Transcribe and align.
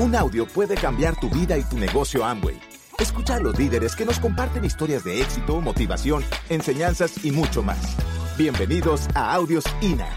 Un 0.00 0.14
audio 0.14 0.46
puede 0.46 0.76
cambiar 0.76 1.18
tu 1.18 1.28
vida 1.28 1.58
y 1.58 1.64
tu 1.64 1.76
negocio 1.76 2.24
Amway. 2.24 2.56
Escucha 3.00 3.34
a 3.34 3.40
los 3.40 3.58
líderes 3.58 3.96
que 3.96 4.04
nos 4.04 4.20
comparten 4.20 4.64
historias 4.64 5.02
de 5.02 5.20
éxito, 5.20 5.60
motivación, 5.60 6.22
enseñanzas 6.48 7.24
y 7.24 7.32
mucho 7.32 7.64
más. 7.64 7.96
Bienvenidos 8.36 9.08
a 9.16 9.34
Audios 9.34 9.64
INA. 9.80 10.08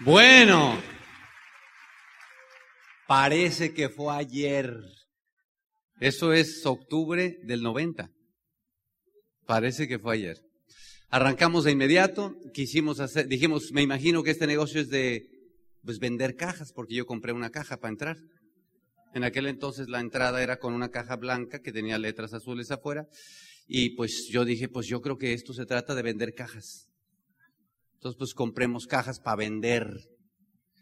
Bueno, 0.00 0.76
parece 3.06 3.72
que 3.72 3.88
fue 3.88 4.14
ayer. 4.14 4.76
Eso 6.00 6.34
es 6.34 6.66
octubre 6.66 7.38
del 7.44 7.62
90. 7.62 8.10
Parece 9.46 9.88
que 9.88 9.98
fue 9.98 10.14
ayer. 10.14 10.42
Arrancamos 11.10 11.64
de 11.64 11.72
inmediato, 11.72 12.36
quisimos 12.54 13.00
hacer, 13.00 13.28
dijimos, 13.28 13.72
me 13.72 13.82
imagino 13.82 14.22
que 14.22 14.30
este 14.30 14.46
negocio 14.46 14.80
es 14.80 14.88
de 14.88 15.28
pues 15.84 15.98
vender 15.98 16.36
cajas, 16.36 16.72
porque 16.72 16.94
yo 16.94 17.06
compré 17.06 17.32
una 17.32 17.50
caja 17.50 17.76
para 17.76 17.90
entrar. 17.90 18.16
En 19.14 19.24
aquel 19.24 19.46
entonces 19.46 19.88
la 19.88 20.00
entrada 20.00 20.42
era 20.42 20.58
con 20.58 20.72
una 20.72 20.90
caja 20.90 21.16
blanca 21.16 21.60
que 21.60 21.72
tenía 21.72 21.98
letras 21.98 22.32
azules 22.32 22.70
afuera. 22.70 23.08
Y 23.66 23.90
pues 23.90 24.28
yo 24.30 24.44
dije, 24.44 24.68
pues 24.68 24.86
yo 24.86 25.02
creo 25.02 25.18
que 25.18 25.34
esto 25.34 25.52
se 25.52 25.66
trata 25.66 25.94
de 25.94 26.02
vender 26.02 26.34
cajas. 26.34 26.88
Entonces 27.94 28.16
pues 28.18 28.34
compremos 28.34 28.86
cajas 28.86 29.20
para 29.20 29.36
vender. 29.36 29.86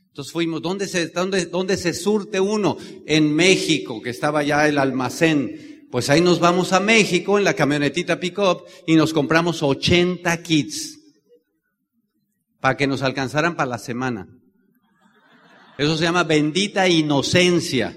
Entonces 0.09 0.33
fuimos, 0.33 0.63
¿dónde 0.63 0.89
se, 0.89 1.09
dónde, 1.09 1.47
dónde 1.47 1.77
se 1.77 1.93
surte 1.93 2.41
uno? 2.41 2.77
En 3.07 3.35
México, 3.35 4.01
que 4.03 4.11
estaba 4.11 4.43
ya 4.43 4.69
el 4.69 4.79
almacén. 4.79 5.70
Pues 5.91 6.09
ahí 6.09 6.21
nos 6.21 6.39
vamos 6.39 6.73
a 6.73 6.79
México 6.79 7.37
en 7.37 7.43
la 7.43 7.55
camionetita 7.55 8.21
pick-up 8.21 8.65
y 8.87 8.95
nos 8.95 9.13
compramos 9.13 9.61
80 9.61 10.41
kits 10.43 11.01
para 12.61 12.77
que 12.77 12.87
nos 12.87 13.03
alcanzaran 13.03 13.57
para 13.57 13.71
la 13.71 13.79
semana. 13.79 14.29
Eso 15.79 15.97
se 15.97 16.05
llama 16.05 16.23
bendita 16.23 16.89
inocencia. 16.89 17.97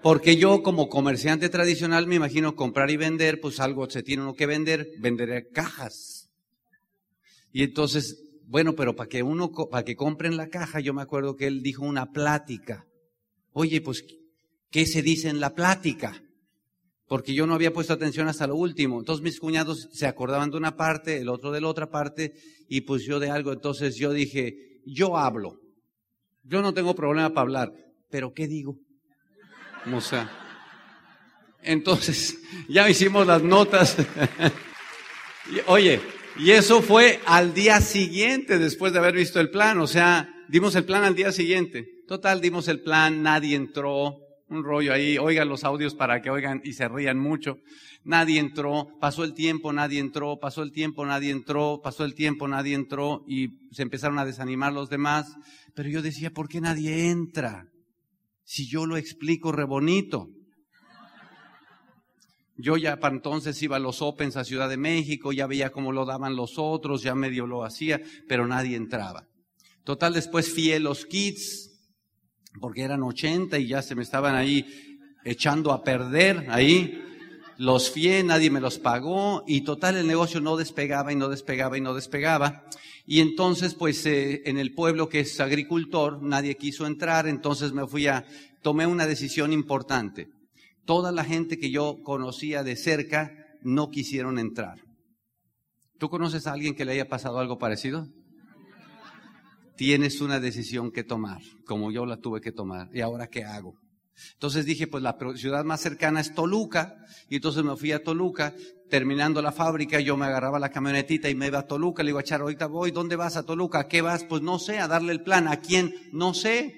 Porque 0.00 0.36
yo 0.36 0.62
como 0.62 0.88
comerciante 0.88 1.48
tradicional 1.48 2.06
me 2.06 2.14
imagino 2.14 2.54
comprar 2.54 2.88
y 2.92 2.96
vender, 2.96 3.40
pues 3.40 3.58
algo 3.58 3.90
se 3.90 4.04
tiene 4.04 4.22
uno 4.22 4.34
que 4.34 4.46
vender, 4.46 4.90
venderé 5.00 5.48
cajas. 5.48 6.30
Y 7.52 7.64
entonces, 7.64 8.22
bueno, 8.44 8.76
pero 8.76 8.94
para 8.94 9.08
que 9.08 9.24
uno, 9.24 9.50
para 9.50 9.84
que 9.84 9.96
compren 9.96 10.36
la 10.36 10.50
caja, 10.50 10.78
yo 10.78 10.94
me 10.94 11.02
acuerdo 11.02 11.34
que 11.34 11.48
él 11.48 11.62
dijo 11.62 11.84
una 11.84 12.12
plática. 12.12 12.86
Oye, 13.50 13.80
pues, 13.80 14.04
¿qué 14.70 14.86
se 14.86 15.02
dice 15.02 15.28
en 15.28 15.40
la 15.40 15.54
plática? 15.54 16.22
Porque 17.08 17.34
yo 17.34 17.46
no 17.46 17.54
había 17.54 17.72
puesto 17.72 17.92
atención 17.92 18.28
hasta 18.28 18.46
lo 18.46 18.56
último. 18.56 18.98
Entonces 18.98 19.22
mis 19.22 19.38
cuñados 19.38 19.88
se 19.92 20.06
acordaban 20.06 20.50
de 20.50 20.56
una 20.56 20.76
parte, 20.76 21.18
el 21.18 21.28
otro 21.28 21.52
de 21.52 21.60
la 21.60 21.68
otra 21.68 21.88
parte, 21.88 22.34
y 22.68 22.80
pues 22.80 23.04
yo 23.04 23.20
de 23.20 23.30
algo. 23.30 23.52
Entonces 23.52 23.96
yo 23.96 24.12
dije, 24.12 24.80
yo 24.84 25.16
hablo. 25.16 25.60
Yo 26.42 26.62
no 26.62 26.74
tengo 26.74 26.94
problema 26.94 27.30
para 27.30 27.42
hablar, 27.42 27.72
pero 28.10 28.32
¿qué 28.32 28.46
digo? 28.46 28.78
O 29.92 30.00
sea, 30.00 30.30
entonces 31.62 32.38
ya 32.68 32.88
hicimos 32.88 33.26
las 33.26 33.42
notas. 33.42 33.96
Oye, 35.66 36.00
y 36.38 36.50
eso 36.50 36.82
fue 36.82 37.20
al 37.26 37.54
día 37.54 37.80
siguiente 37.80 38.58
después 38.58 38.92
de 38.92 38.98
haber 38.98 39.14
visto 39.14 39.40
el 39.40 39.50
plan. 39.50 39.78
O 39.78 39.86
sea, 39.86 40.28
dimos 40.48 40.74
el 40.74 40.84
plan 40.84 41.04
al 41.04 41.14
día 41.14 41.32
siguiente. 41.32 41.88
Total, 42.06 42.40
dimos 42.40 42.68
el 42.68 42.80
plan, 42.80 43.22
nadie 43.22 43.56
entró, 43.56 44.25
un 44.48 44.62
rollo 44.62 44.92
ahí, 44.92 45.18
oigan 45.18 45.48
los 45.48 45.64
audios 45.64 45.94
para 45.94 46.22
que 46.22 46.30
oigan 46.30 46.60
y 46.64 46.72
se 46.72 46.88
rían 46.88 47.18
mucho. 47.18 47.58
Nadie 48.04 48.38
entró, 48.38 48.88
pasó 49.00 49.24
el 49.24 49.34
tiempo, 49.34 49.72
nadie 49.72 49.98
entró, 49.98 50.38
pasó 50.38 50.62
el 50.62 50.72
tiempo, 50.72 51.04
nadie 51.04 51.30
entró, 51.30 51.80
pasó 51.82 52.04
el 52.04 52.14
tiempo, 52.14 52.46
nadie 52.46 52.74
entró 52.74 53.24
y 53.26 53.48
se 53.72 53.82
empezaron 53.82 54.18
a 54.18 54.24
desanimar 54.24 54.72
los 54.72 54.88
demás. 54.88 55.34
Pero 55.74 55.88
yo 55.88 56.02
decía, 56.02 56.30
¿por 56.30 56.48
qué 56.48 56.60
nadie 56.60 57.10
entra? 57.10 57.66
Si 58.44 58.68
yo 58.68 58.86
lo 58.86 58.96
explico 58.96 59.50
re 59.50 59.64
bonito. 59.64 60.28
Yo 62.58 62.76
ya 62.76 62.98
para 62.98 63.14
entonces 63.14 63.60
iba 63.62 63.76
a 63.76 63.80
los 63.80 64.00
Opens 64.00 64.36
a 64.36 64.44
Ciudad 64.44 64.68
de 64.68 64.78
México, 64.78 65.32
ya 65.32 65.46
veía 65.46 65.70
cómo 65.70 65.92
lo 65.92 66.06
daban 66.06 66.36
los 66.36 66.54
otros, 66.56 67.02
ya 67.02 67.14
medio 67.14 67.46
lo 67.46 67.64
hacía, 67.64 68.00
pero 68.28 68.46
nadie 68.46 68.76
entraba. 68.76 69.26
Total, 69.84 70.14
después 70.14 70.52
fui 70.52 70.72
a 70.72 70.80
los 70.80 71.04
kids, 71.04 71.75
porque 72.60 72.82
eran 72.82 73.02
80 73.02 73.58
y 73.58 73.68
ya 73.68 73.82
se 73.82 73.94
me 73.94 74.02
estaban 74.02 74.34
ahí 74.34 74.96
echando 75.24 75.72
a 75.72 75.82
perder 75.82 76.46
ahí. 76.50 77.02
Los 77.58 77.90
fié, 77.90 78.22
nadie 78.22 78.50
me 78.50 78.60
los 78.60 78.78
pagó 78.78 79.42
y 79.46 79.62
total 79.62 79.96
el 79.96 80.06
negocio 80.06 80.40
no 80.40 80.56
despegaba 80.56 81.12
y 81.12 81.16
no 81.16 81.28
despegaba 81.28 81.78
y 81.78 81.80
no 81.80 81.94
despegaba. 81.94 82.64
Y 83.06 83.20
entonces 83.20 83.74
pues 83.74 84.04
eh, 84.06 84.42
en 84.46 84.58
el 84.58 84.74
pueblo 84.74 85.08
que 85.08 85.20
es 85.20 85.40
agricultor 85.40 86.22
nadie 86.22 86.56
quiso 86.56 86.86
entrar, 86.86 87.26
entonces 87.26 87.72
me 87.72 87.86
fui 87.86 88.08
a, 88.08 88.26
tomé 88.62 88.86
una 88.86 89.06
decisión 89.06 89.52
importante. 89.52 90.28
Toda 90.84 91.12
la 91.12 91.24
gente 91.24 91.58
que 91.58 91.70
yo 91.70 91.98
conocía 92.02 92.62
de 92.62 92.76
cerca 92.76 93.32
no 93.62 93.90
quisieron 93.90 94.38
entrar. 94.38 94.78
¿Tú 95.98 96.10
conoces 96.10 96.46
a 96.46 96.52
alguien 96.52 96.74
que 96.74 96.84
le 96.84 96.92
haya 96.92 97.08
pasado 97.08 97.38
algo 97.38 97.58
parecido? 97.58 98.06
Tienes 99.76 100.20
una 100.20 100.40
decisión 100.40 100.90
que 100.90 101.04
tomar, 101.04 101.40
como 101.64 101.92
yo 101.92 102.06
la 102.06 102.16
tuve 102.16 102.40
que 102.40 102.52
tomar. 102.52 102.88
¿Y 102.92 103.00
ahora 103.00 103.28
qué 103.28 103.44
hago? 103.44 103.74
Entonces 104.32 104.64
dije, 104.64 104.86
pues 104.86 105.02
la 105.02 105.16
ciudad 105.36 105.64
más 105.64 105.80
cercana 105.80 106.20
es 106.20 106.34
Toluca, 106.34 106.96
y 107.28 107.36
entonces 107.36 107.62
me 107.62 107.76
fui 107.76 107.92
a 107.92 108.02
Toluca, 108.02 108.54
terminando 108.88 109.42
la 109.42 109.52
fábrica, 109.52 110.00
yo 110.00 110.16
me 110.16 110.26
agarraba 110.26 110.58
la 110.58 110.70
camionetita 110.70 111.28
y 111.28 111.34
me 111.34 111.48
iba 111.48 111.58
a 111.58 111.66
Toluca, 111.66 112.02
le 112.02 112.08
digo 112.08 112.18
a 112.18 112.22
Charo, 112.22 112.44
ahorita 112.44 112.66
voy, 112.66 112.90
¿dónde 112.92 113.16
vas 113.16 113.36
a 113.36 113.44
Toluca? 113.44 113.80
¿A 113.80 113.88
qué 113.88 114.00
vas? 114.00 114.24
Pues 114.24 114.42
no 114.42 114.58
sé, 114.58 114.78
a 114.78 114.88
darle 114.88 115.12
el 115.12 115.22
plan, 115.22 115.48
¿a 115.48 115.60
quién? 115.60 115.94
No 116.12 116.32
sé. 116.32 116.74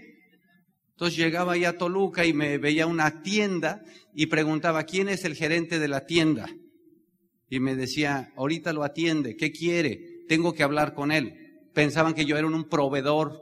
Entonces 0.90 1.16
llegaba 1.16 1.52
ahí 1.52 1.64
a 1.64 1.78
Toluca 1.78 2.26
y 2.26 2.32
me 2.32 2.58
veía 2.58 2.88
una 2.88 3.22
tienda 3.22 3.82
y 4.14 4.26
preguntaba, 4.26 4.82
¿quién 4.82 5.08
es 5.08 5.24
el 5.24 5.36
gerente 5.36 5.78
de 5.78 5.86
la 5.86 6.06
tienda? 6.06 6.48
Y 7.48 7.60
me 7.60 7.76
decía, 7.76 8.32
ahorita 8.36 8.72
lo 8.72 8.82
atiende, 8.82 9.36
¿qué 9.36 9.52
quiere? 9.52 10.24
Tengo 10.28 10.54
que 10.54 10.64
hablar 10.64 10.94
con 10.94 11.12
él 11.12 11.47
pensaban 11.78 12.12
que 12.12 12.24
yo 12.24 12.36
era 12.36 12.48
un 12.48 12.68
proveedor. 12.68 13.40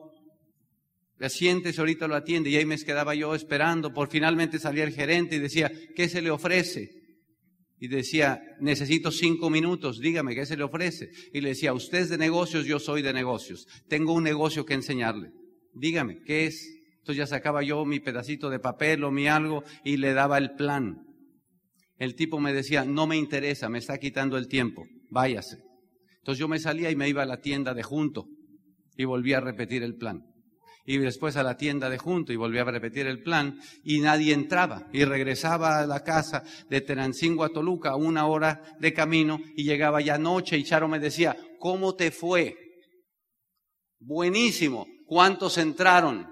Le 1.19 1.31
sientes, 1.31 1.79
ahorita 1.79 2.07
lo 2.07 2.17
atiende. 2.17 2.51
Y 2.51 2.57
ahí 2.57 2.67
me 2.67 2.77
quedaba 2.77 3.15
yo 3.15 3.35
esperando. 3.35 3.95
Por 3.95 4.11
finalmente 4.11 4.59
salía 4.59 4.85
el 4.85 4.93
gerente 4.93 5.37
y 5.37 5.39
decía, 5.39 5.73
¿qué 5.95 6.07
se 6.07 6.21
le 6.21 6.31
ofrece? 6.31 6.91
Y 7.79 7.89
decía, 7.89 8.43
necesito 8.61 9.11
cinco 9.11 9.49
minutos, 9.49 10.01
dígame, 10.01 10.35
¿qué 10.35 10.45
se 10.45 10.59
le 10.59 10.65
ofrece? 10.65 11.09
Y 11.33 11.41
le 11.41 11.51
decía, 11.51 11.73
usted 11.73 12.01
es 12.01 12.09
de 12.11 12.19
negocios, 12.19 12.67
yo 12.67 12.79
soy 12.79 13.01
de 13.01 13.15
negocios. 13.15 13.67
Tengo 13.89 14.13
un 14.13 14.25
negocio 14.25 14.67
que 14.67 14.75
enseñarle. 14.75 15.31
Dígame, 15.73 16.19
¿qué 16.27 16.45
es? 16.45 16.63
Entonces 16.99 17.17
ya 17.17 17.27
sacaba 17.27 17.63
yo 17.63 17.87
mi 17.87 18.01
pedacito 18.01 18.51
de 18.51 18.59
papel 18.59 19.03
o 19.05 19.11
mi 19.11 19.29
algo 19.29 19.65
y 19.83 19.97
le 19.97 20.13
daba 20.13 20.37
el 20.37 20.51
plan. 20.57 21.07
El 21.97 22.15
tipo 22.15 22.39
me 22.39 22.53
decía, 22.53 22.85
no 22.85 23.07
me 23.07 23.17
interesa, 23.17 23.71
me 23.71 23.79
está 23.79 23.97
quitando 23.97 24.37
el 24.37 24.47
tiempo, 24.47 24.85
váyase. 25.09 25.66
Entonces 26.27 26.41
yo 26.41 26.49
me 26.49 26.59
salía 26.59 26.91
y 26.91 26.97
me 26.97 27.09
iba 27.09 27.23
a 27.23 27.27
la 27.27 27.41
tienda 27.41 27.73
de 27.73 27.85
junto 27.85 28.27
y 28.97 29.05
volvía 29.05 29.39
a 29.39 29.41
repetir 29.41 29.85
el 29.85 29.95
plan. 29.95 30.25
Y 30.85 30.99
después 30.99 31.37
a 31.37 31.45
la 31.45 31.57
tienda 31.57 31.89
de 31.89 31.99
junto 31.99 32.33
y 32.33 32.37
volvía 32.37 32.63
a 32.63 32.73
repetir 32.73 33.07
el 33.07 33.23
plan 33.23 33.61
y 33.85 34.01
nadie 34.01 34.35
entraba. 34.35 34.89
Y 34.93 35.05
regresaba 35.05 35.79
a 35.79 35.87
la 35.87 36.03
casa 36.03 36.43
de 36.69 36.81
Tenancingo 36.81 37.45
a 37.45 37.51
Toluca, 37.51 37.95
una 37.95 38.27
hora 38.27 38.61
de 38.81 38.93
camino 38.93 39.39
y 39.55 39.63
llegaba 39.63 40.01
ya 40.01 40.19
noche 40.19 40.59
y 40.59 40.65
Charo 40.65 40.89
me 40.89 40.99
decía, 40.99 41.37
¿cómo 41.61 41.95
te 41.95 42.11
fue? 42.11 42.57
Buenísimo. 44.01 44.89
¿Cuántos 45.07 45.59
entraron? 45.59 46.27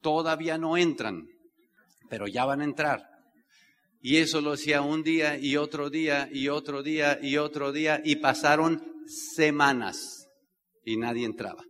Todavía 0.00 0.58
no 0.58 0.76
entran, 0.76 1.26
pero 2.08 2.28
ya 2.28 2.44
van 2.44 2.60
a 2.60 2.64
entrar. 2.64 3.02
Y 4.00 4.18
eso 4.18 4.40
lo 4.40 4.52
hacía 4.52 4.80
un 4.80 5.02
día 5.02 5.38
y 5.38 5.56
otro 5.56 5.90
día 5.90 6.28
y 6.32 6.46
otro 6.46 6.84
día 6.84 7.18
y 7.20 7.36
otro 7.36 7.72
día 7.72 8.00
y 8.04 8.16
pasaron 8.16 8.91
semanas 9.06 10.28
y 10.84 10.96
nadie 10.96 11.24
entraba. 11.24 11.64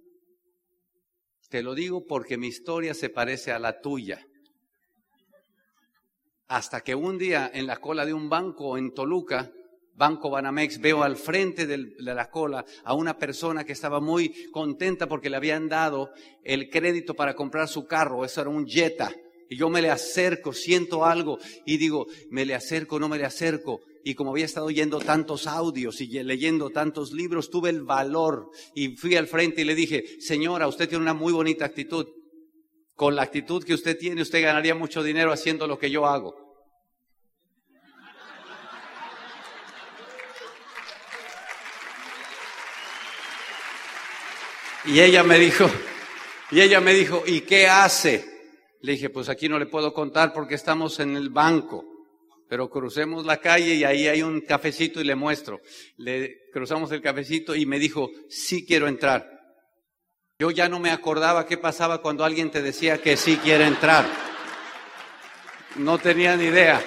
Te 1.49 1.62
lo 1.62 1.75
digo 1.75 2.06
porque 2.06 2.38
mi 2.38 2.46
historia 2.46 2.94
se 2.94 3.11
parece 3.11 3.52
a 3.52 3.58
la 3.58 3.81
tuya. 3.81 4.26
Hasta 6.49 6.81
que 6.81 6.94
un 6.94 7.19
día 7.19 7.50
en 7.52 7.67
la 7.67 7.76
cola 7.76 8.06
de 8.06 8.14
un 8.14 8.29
banco 8.29 8.79
en 8.79 8.93
Toluca, 8.94 9.50
Banco 9.94 10.31
Banamex, 10.31 10.81
veo 10.81 11.02
al 11.02 11.17
frente 11.17 11.67
de 11.67 11.93
la 11.99 12.31
cola 12.31 12.64
a 12.84 12.94
una 12.94 13.19
persona 13.19 13.64
que 13.64 13.73
estaba 13.73 14.00
muy 14.00 14.50
contenta 14.50 15.06
porque 15.06 15.29
le 15.29 15.37
habían 15.37 15.69
dado 15.69 16.11
el 16.43 16.70
crédito 16.70 17.14
para 17.14 17.34
comprar 17.34 17.69
su 17.69 17.87
carro. 17.87 18.25
Eso 18.25 18.40
era 18.40 18.50
un 18.50 18.67
Jetta. 18.67 19.12
Y 19.50 19.56
yo 19.56 19.69
me 19.69 19.82
le 19.82 19.90
acerco, 19.90 20.55
siento 20.55 21.05
algo 21.05 21.38
y 21.67 21.76
digo, 21.76 22.06
me 22.31 22.46
le 22.46 22.55
acerco, 22.55 22.99
no 22.99 23.11
me 23.11 23.19
le 23.19 23.26
acerco 23.26 23.82
y 24.04 24.14
como 24.14 24.31
había 24.31 24.44
estado 24.44 24.66
oyendo 24.66 24.99
tantos 24.99 25.46
audios 25.46 26.00
y 26.00 26.06
leyendo 26.22 26.70
tantos 26.70 27.12
libros, 27.12 27.50
tuve 27.50 27.70
el 27.70 27.82
valor 27.82 28.50
y 28.75 28.96
fui 28.96 29.16
al 29.16 29.28
frente 29.28 29.62
y 29.62 29.64
le 29.64 29.75
dije, 29.75 30.20
señora, 30.20 30.66
usted 30.69 30.88
tiene 30.88 31.02
una 31.02 31.14
muy 31.14 31.32
bonita 31.32 31.64
actitud. 31.64 32.06
Con 32.94 33.16
la 33.16 33.22
actitud 33.22 33.64
que 33.64 33.75
usted 33.75 33.99
tiene, 33.99 34.22
usted 34.22 34.43
ganaría 34.43 34.75
mucho 34.75 35.02
dinero 35.02 35.32
haciendo 35.32 35.66
lo 35.66 35.78
que 35.78 35.90
yo 35.90 36.06
hago. 36.06 36.34
Y 44.84 45.00
ella 45.00 45.22
me 45.22 45.38
dijo, 45.38 45.70
y 46.50 46.60
ella 46.60 46.81
me 46.81 46.93
dijo, 46.93 47.22
¿y 47.25 47.43
qué 47.43 47.69
hace? 47.69 48.32
Le 48.81 48.93
dije, 48.93 49.10
pues 49.10 49.28
aquí 49.28 49.48
no 49.48 49.58
le 49.58 49.66
puedo 49.66 49.94
contar 49.94 50.32
porque 50.32 50.56
estamos 50.56 50.98
en 50.98 51.16
el 51.16 51.31
banco 51.31 51.91
pero 52.52 52.69
crucemos 52.69 53.25
la 53.25 53.38
calle 53.38 53.76
y 53.76 53.82
ahí 53.82 54.06
hay 54.06 54.22
un 54.22 54.43
cafecito 54.43 55.00
y 55.00 55.04
le 55.04 55.14
muestro. 55.14 55.62
Le 55.96 56.50
cruzamos 56.52 56.93
el 56.93 57.00
cafecito 57.00 57.56
y 57.56 57.64
me 57.64 57.78
dijo, 57.78 58.10
sí 58.28 58.66
quiero 58.66 58.88
entrar. 58.88 59.26
Yo 60.38 60.50
ya 60.50 60.69
no 60.69 60.78
me 60.78 60.90
acordaba 60.90 61.46
qué 61.46 61.56
pasaba 61.56 62.02
cuando 62.02 62.26
alguien 62.26 62.50
te 62.50 62.60
decía 62.60 63.00
que 63.00 63.16
sí 63.16 63.38
quiere 63.38 63.64
entrar. 63.64 64.04
No 65.76 65.96
tenía 65.96 66.37
ni 66.37 66.44
idea. 66.44 66.84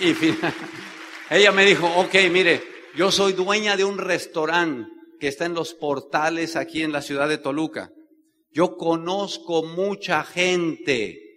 Y 0.00 0.14
ella 1.30 1.52
me 1.52 1.64
dijo, 1.64 1.86
ok, 1.86 2.14
mire, 2.30 2.62
yo 2.94 3.10
soy 3.10 3.32
dueña 3.32 3.74
de 3.74 3.84
un 3.86 3.96
restaurante 3.96 4.90
que 5.18 5.28
está 5.28 5.46
en 5.46 5.54
los 5.54 5.72
portales 5.72 6.56
aquí 6.56 6.82
en 6.82 6.92
la 6.92 7.00
ciudad 7.00 7.26
de 7.26 7.38
Toluca. 7.38 7.90
Yo 8.50 8.76
conozco 8.76 9.62
mucha 9.62 10.24
gente. 10.24 11.27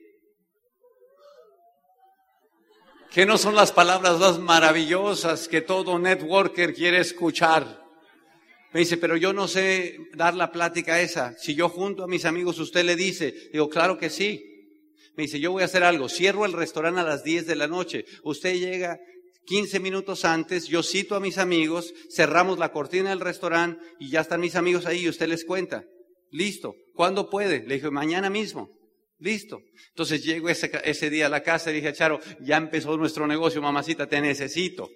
Que 3.11 3.25
no 3.25 3.37
son 3.37 3.55
las 3.55 3.73
palabras 3.73 4.19
más 4.19 4.39
maravillosas 4.39 5.49
que 5.49 5.59
todo 5.59 5.99
networker 5.99 6.73
quiere 6.73 6.99
escuchar. 6.99 7.85
Me 8.71 8.79
dice, 8.79 8.95
pero 8.95 9.17
yo 9.17 9.33
no 9.33 9.49
sé 9.49 9.97
dar 10.15 10.33
la 10.33 10.53
plática 10.53 11.01
esa. 11.01 11.37
Si 11.37 11.53
yo 11.53 11.67
junto 11.67 12.05
a 12.05 12.07
mis 12.07 12.23
amigos, 12.23 12.57
usted 12.57 12.85
le 12.85 12.95
dice, 12.95 13.49
digo, 13.51 13.67
claro 13.67 13.97
que 13.97 14.09
sí. 14.09 14.41
Me 15.17 15.23
dice, 15.23 15.41
yo 15.41 15.51
voy 15.51 15.61
a 15.61 15.65
hacer 15.65 15.83
algo. 15.83 16.07
Cierro 16.07 16.45
el 16.45 16.53
restaurante 16.53 17.01
a 17.01 17.03
las 17.03 17.25
10 17.25 17.47
de 17.47 17.55
la 17.57 17.67
noche. 17.67 18.05
Usted 18.23 18.55
llega 18.55 18.97
15 19.45 19.81
minutos 19.81 20.23
antes, 20.23 20.67
yo 20.67 20.81
cito 20.81 21.15
a 21.15 21.19
mis 21.19 21.37
amigos, 21.37 21.93
cerramos 22.09 22.59
la 22.59 22.71
cortina 22.71 23.09
del 23.09 23.19
restaurante 23.19 23.83
y 23.99 24.09
ya 24.09 24.21
están 24.21 24.39
mis 24.39 24.55
amigos 24.55 24.85
ahí 24.85 25.01
y 25.01 25.09
usted 25.09 25.27
les 25.27 25.43
cuenta. 25.43 25.83
Listo. 26.29 26.75
¿Cuándo 26.93 27.29
puede? 27.29 27.67
Le 27.67 27.75
dije, 27.75 27.91
mañana 27.91 28.29
mismo. 28.29 28.69
Listo. 29.21 29.62
Entonces 29.89 30.23
llego 30.23 30.50
ese, 30.50 30.71
ese 30.83 31.09
día 31.12 31.27
a 31.27 31.29
la 31.29 31.44
casa 31.44 31.69
y 31.69 31.75
dije, 31.75 31.94
Charo, 31.94 32.19
ya 32.41 32.57
empezó 32.57 32.97
nuestro 32.97 33.27
negocio, 33.27 33.62
mamacita, 33.62 34.07
te 34.07 34.19
necesito. 34.19 34.89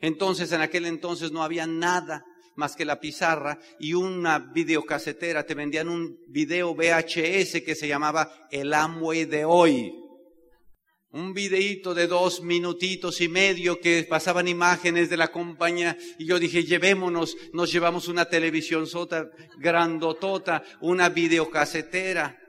Entonces 0.00 0.50
en 0.52 0.62
aquel 0.62 0.86
entonces 0.86 1.30
no 1.30 1.42
había 1.42 1.66
nada 1.66 2.24
más 2.56 2.74
que 2.74 2.86
la 2.86 2.98
pizarra 3.00 3.58
y 3.78 3.92
una 3.92 4.38
videocasetera. 4.38 5.44
Te 5.44 5.54
vendían 5.54 5.90
un 5.90 6.18
video 6.28 6.74
VHS 6.74 7.60
que 7.62 7.74
se 7.74 7.86
llamaba 7.86 8.48
El 8.50 8.72
Amway 8.72 9.26
de 9.26 9.44
hoy 9.44 9.92
un 11.12 11.34
videíto 11.34 11.92
de 11.92 12.06
dos 12.06 12.40
minutitos 12.40 13.20
y 13.20 13.28
medio 13.28 13.80
que 13.80 14.06
pasaban 14.08 14.46
imágenes 14.46 15.10
de 15.10 15.16
la 15.16 15.32
compañía 15.32 15.98
y 16.18 16.26
yo 16.26 16.38
dije, 16.38 16.62
llevémonos, 16.62 17.36
nos 17.52 17.72
llevamos 17.72 18.06
una 18.06 18.26
televisión 18.26 18.86
sota 18.86 19.28
grandotota, 19.58 20.62
una 20.80 21.08
videocasetera 21.08 22.39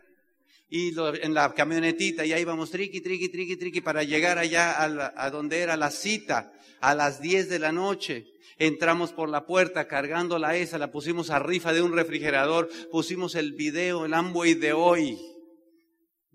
y 0.72 0.96
en 1.22 1.36
la 1.36 1.54
camionetita 1.54 2.26
y 2.26 2.34
ahí 2.34 2.42
íbamos 2.42 2.72
triqui, 2.72 3.02
triqui, 3.02 3.30
triqui, 3.30 3.58
triqui 3.58 3.82
para 3.82 4.04
llegar 4.04 4.40
allá 4.40 4.72
a, 4.72 5.14
a 5.16 5.30
donde 5.30 5.60
era 5.60 5.78
la 5.78 5.92
cita 5.92 6.52
a 6.80 6.96
las 6.96 7.22
10 7.22 7.50
de 7.50 7.60
la 7.60 7.72
noche. 7.72 8.26
Entramos 8.58 9.12
por 9.12 9.30
la 9.30 9.46
puerta 9.46 9.88
cargando 9.88 10.40
la 10.40 10.56
esa, 10.56 10.80
la 10.80 10.92
pusimos 10.92 11.30
a 11.30 11.38
rifa 11.38 11.74
de 11.74 11.84
un 11.84 11.94
refrigerador, 11.94 12.70
pusimos 12.90 13.36
el 13.36 13.54
video, 13.54 14.06
el 14.06 14.16
Amway 14.16 14.56
de 14.56 14.74
hoy 14.74 15.20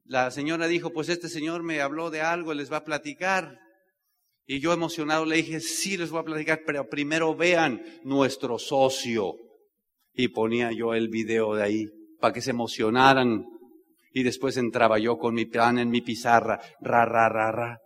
la 0.09 0.31
señora 0.31 0.69
dijo, 0.69 0.91
pues 0.91 1.09
este 1.09 1.29
señor 1.29 1.65
me 1.65 1.81
habló 1.81 2.11
de 2.11 2.21
algo, 2.21 2.55
les 2.55 2.71
va 2.71 2.79
a 2.79 2.85
platicar. 2.85 3.59
Y 4.47 4.61
yo 4.61 4.73
emocionado 4.73 5.25
le 5.25 5.37
dije, 5.37 5.59
sí, 5.61 5.97
les 5.97 6.11
voy 6.11 6.21
a 6.21 6.25
platicar, 6.25 6.61
pero 6.65 6.88
primero 6.88 7.35
vean 7.35 7.83
nuestro 8.05 8.59
socio. 8.59 9.35
Y 10.12 10.29
ponía 10.29 10.71
yo 10.71 10.94
el 10.94 11.09
video 11.09 11.55
de 11.56 11.65
ahí 11.65 11.87
para 12.21 12.33
que 12.33 12.41
se 12.41 12.50
emocionaran. 12.50 13.47
Y 14.16 14.22
después 14.22 14.56
entraba 14.56 14.98
yo 14.98 15.18
con 15.18 15.34
mi 15.34 15.44
plan 15.44 15.78
en 15.78 15.90
mi 15.90 16.00
pizarra, 16.00 16.58
ra, 16.80 17.04
ra, 17.04 17.28
ra, 17.28 17.52
ra. 17.52 17.80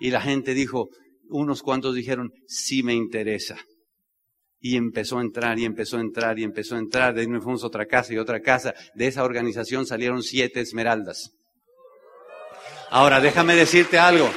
Y 0.00 0.08
la 0.08 0.22
gente 0.22 0.54
dijo, 0.54 0.88
unos 1.28 1.60
cuantos 1.60 1.94
dijeron, 1.94 2.32
sí 2.46 2.82
me 2.82 2.94
interesa. 2.94 3.58
Y 4.58 4.76
empezó 4.76 5.18
a 5.18 5.20
entrar 5.20 5.58
y 5.58 5.66
empezó 5.66 5.98
a 5.98 6.00
entrar 6.00 6.38
y 6.38 6.44
empezó 6.44 6.76
a 6.76 6.78
entrar. 6.78 7.12
De 7.12 7.20
ahí 7.20 7.28
me 7.28 7.42
fuimos 7.42 7.62
a 7.62 7.66
otra 7.66 7.84
casa 7.84 8.14
y 8.14 8.16
otra 8.16 8.40
casa. 8.40 8.72
De 8.94 9.06
esa 9.06 9.22
organización 9.22 9.84
salieron 9.84 10.22
siete 10.22 10.60
esmeraldas. 10.60 11.32
Ahora, 12.88 13.20
déjame 13.20 13.54
decirte 13.54 13.98
algo, 13.98 14.30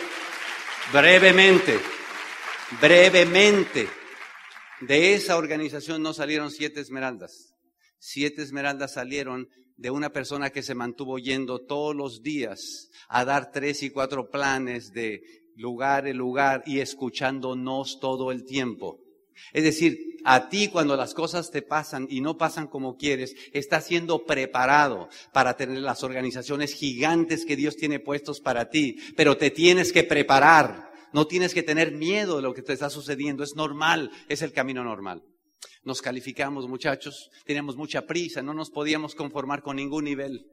brevemente, 0.91 1.79
brevemente, 2.81 3.87
de 4.81 5.13
esa 5.13 5.37
organización 5.37 6.03
no 6.03 6.13
salieron 6.13 6.51
siete 6.51 6.81
esmeraldas. 6.81 7.53
Siete 7.97 8.41
esmeraldas 8.41 8.95
salieron 8.95 9.47
de 9.79 9.89
una 9.89 10.11
persona 10.11 10.49
que 10.49 10.61
se 10.61 10.75
mantuvo 10.75 11.17
yendo 11.19 11.59
todos 11.59 11.95
los 11.95 12.21
días 12.21 12.89
a 13.07 13.23
dar 13.23 13.51
tres 13.51 13.81
y 13.81 13.89
cuatro 13.89 14.29
planes 14.29 14.91
de 14.91 15.21
lugar 15.55 16.05
en 16.05 16.17
lugar 16.17 16.63
y 16.65 16.79
escuchándonos 16.79 17.99
todo 18.01 18.33
el 18.33 18.43
tiempo. 18.43 18.99
Es 19.53 19.63
decir, 19.63 20.17
a 20.25 20.49
ti 20.49 20.67
cuando 20.67 20.97
las 20.97 21.13
cosas 21.13 21.49
te 21.49 21.61
pasan 21.61 22.07
y 22.09 22.19
no 22.19 22.37
pasan 22.37 22.67
como 22.67 22.97
quieres, 22.97 23.35
estás 23.53 23.85
siendo 23.85 24.25
preparado 24.25 25.07
para 25.31 25.55
tener 25.55 25.77
las 25.77 26.03
organizaciones 26.03 26.73
gigantes 26.73 27.45
que 27.45 27.55
Dios 27.55 27.77
tiene 27.77 28.01
puestos 28.01 28.41
para 28.41 28.69
ti, 28.69 28.97
pero 29.15 29.37
te 29.37 29.49
tienes 29.49 29.93
que 29.93 30.03
preparar. 30.03 30.89
No 31.13 31.25
tienes 31.25 31.53
que 31.53 31.63
tener 31.63 31.93
miedo 31.93 32.35
de 32.35 32.43
lo 32.43 32.53
que 32.53 32.61
te 32.61 32.73
está 32.73 32.89
sucediendo, 32.89 33.43
es 33.43 33.55
normal, 33.55 34.11
es 34.27 34.43
el 34.43 34.51
camino 34.51 34.83
normal. 34.83 35.23
Nos 35.83 36.01
calificamos, 36.01 36.67
muchachos, 36.67 37.29
teníamos 37.45 37.75
mucha 37.75 38.05
prisa, 38.05 38.41
no 38.41 38.53
nos 38.53 38.69
podíamos 38.69 39.15
conformar 39.15 39.61
con 39.61 39.75
ningún 39.75 40.05
nivel. 40.05 40.45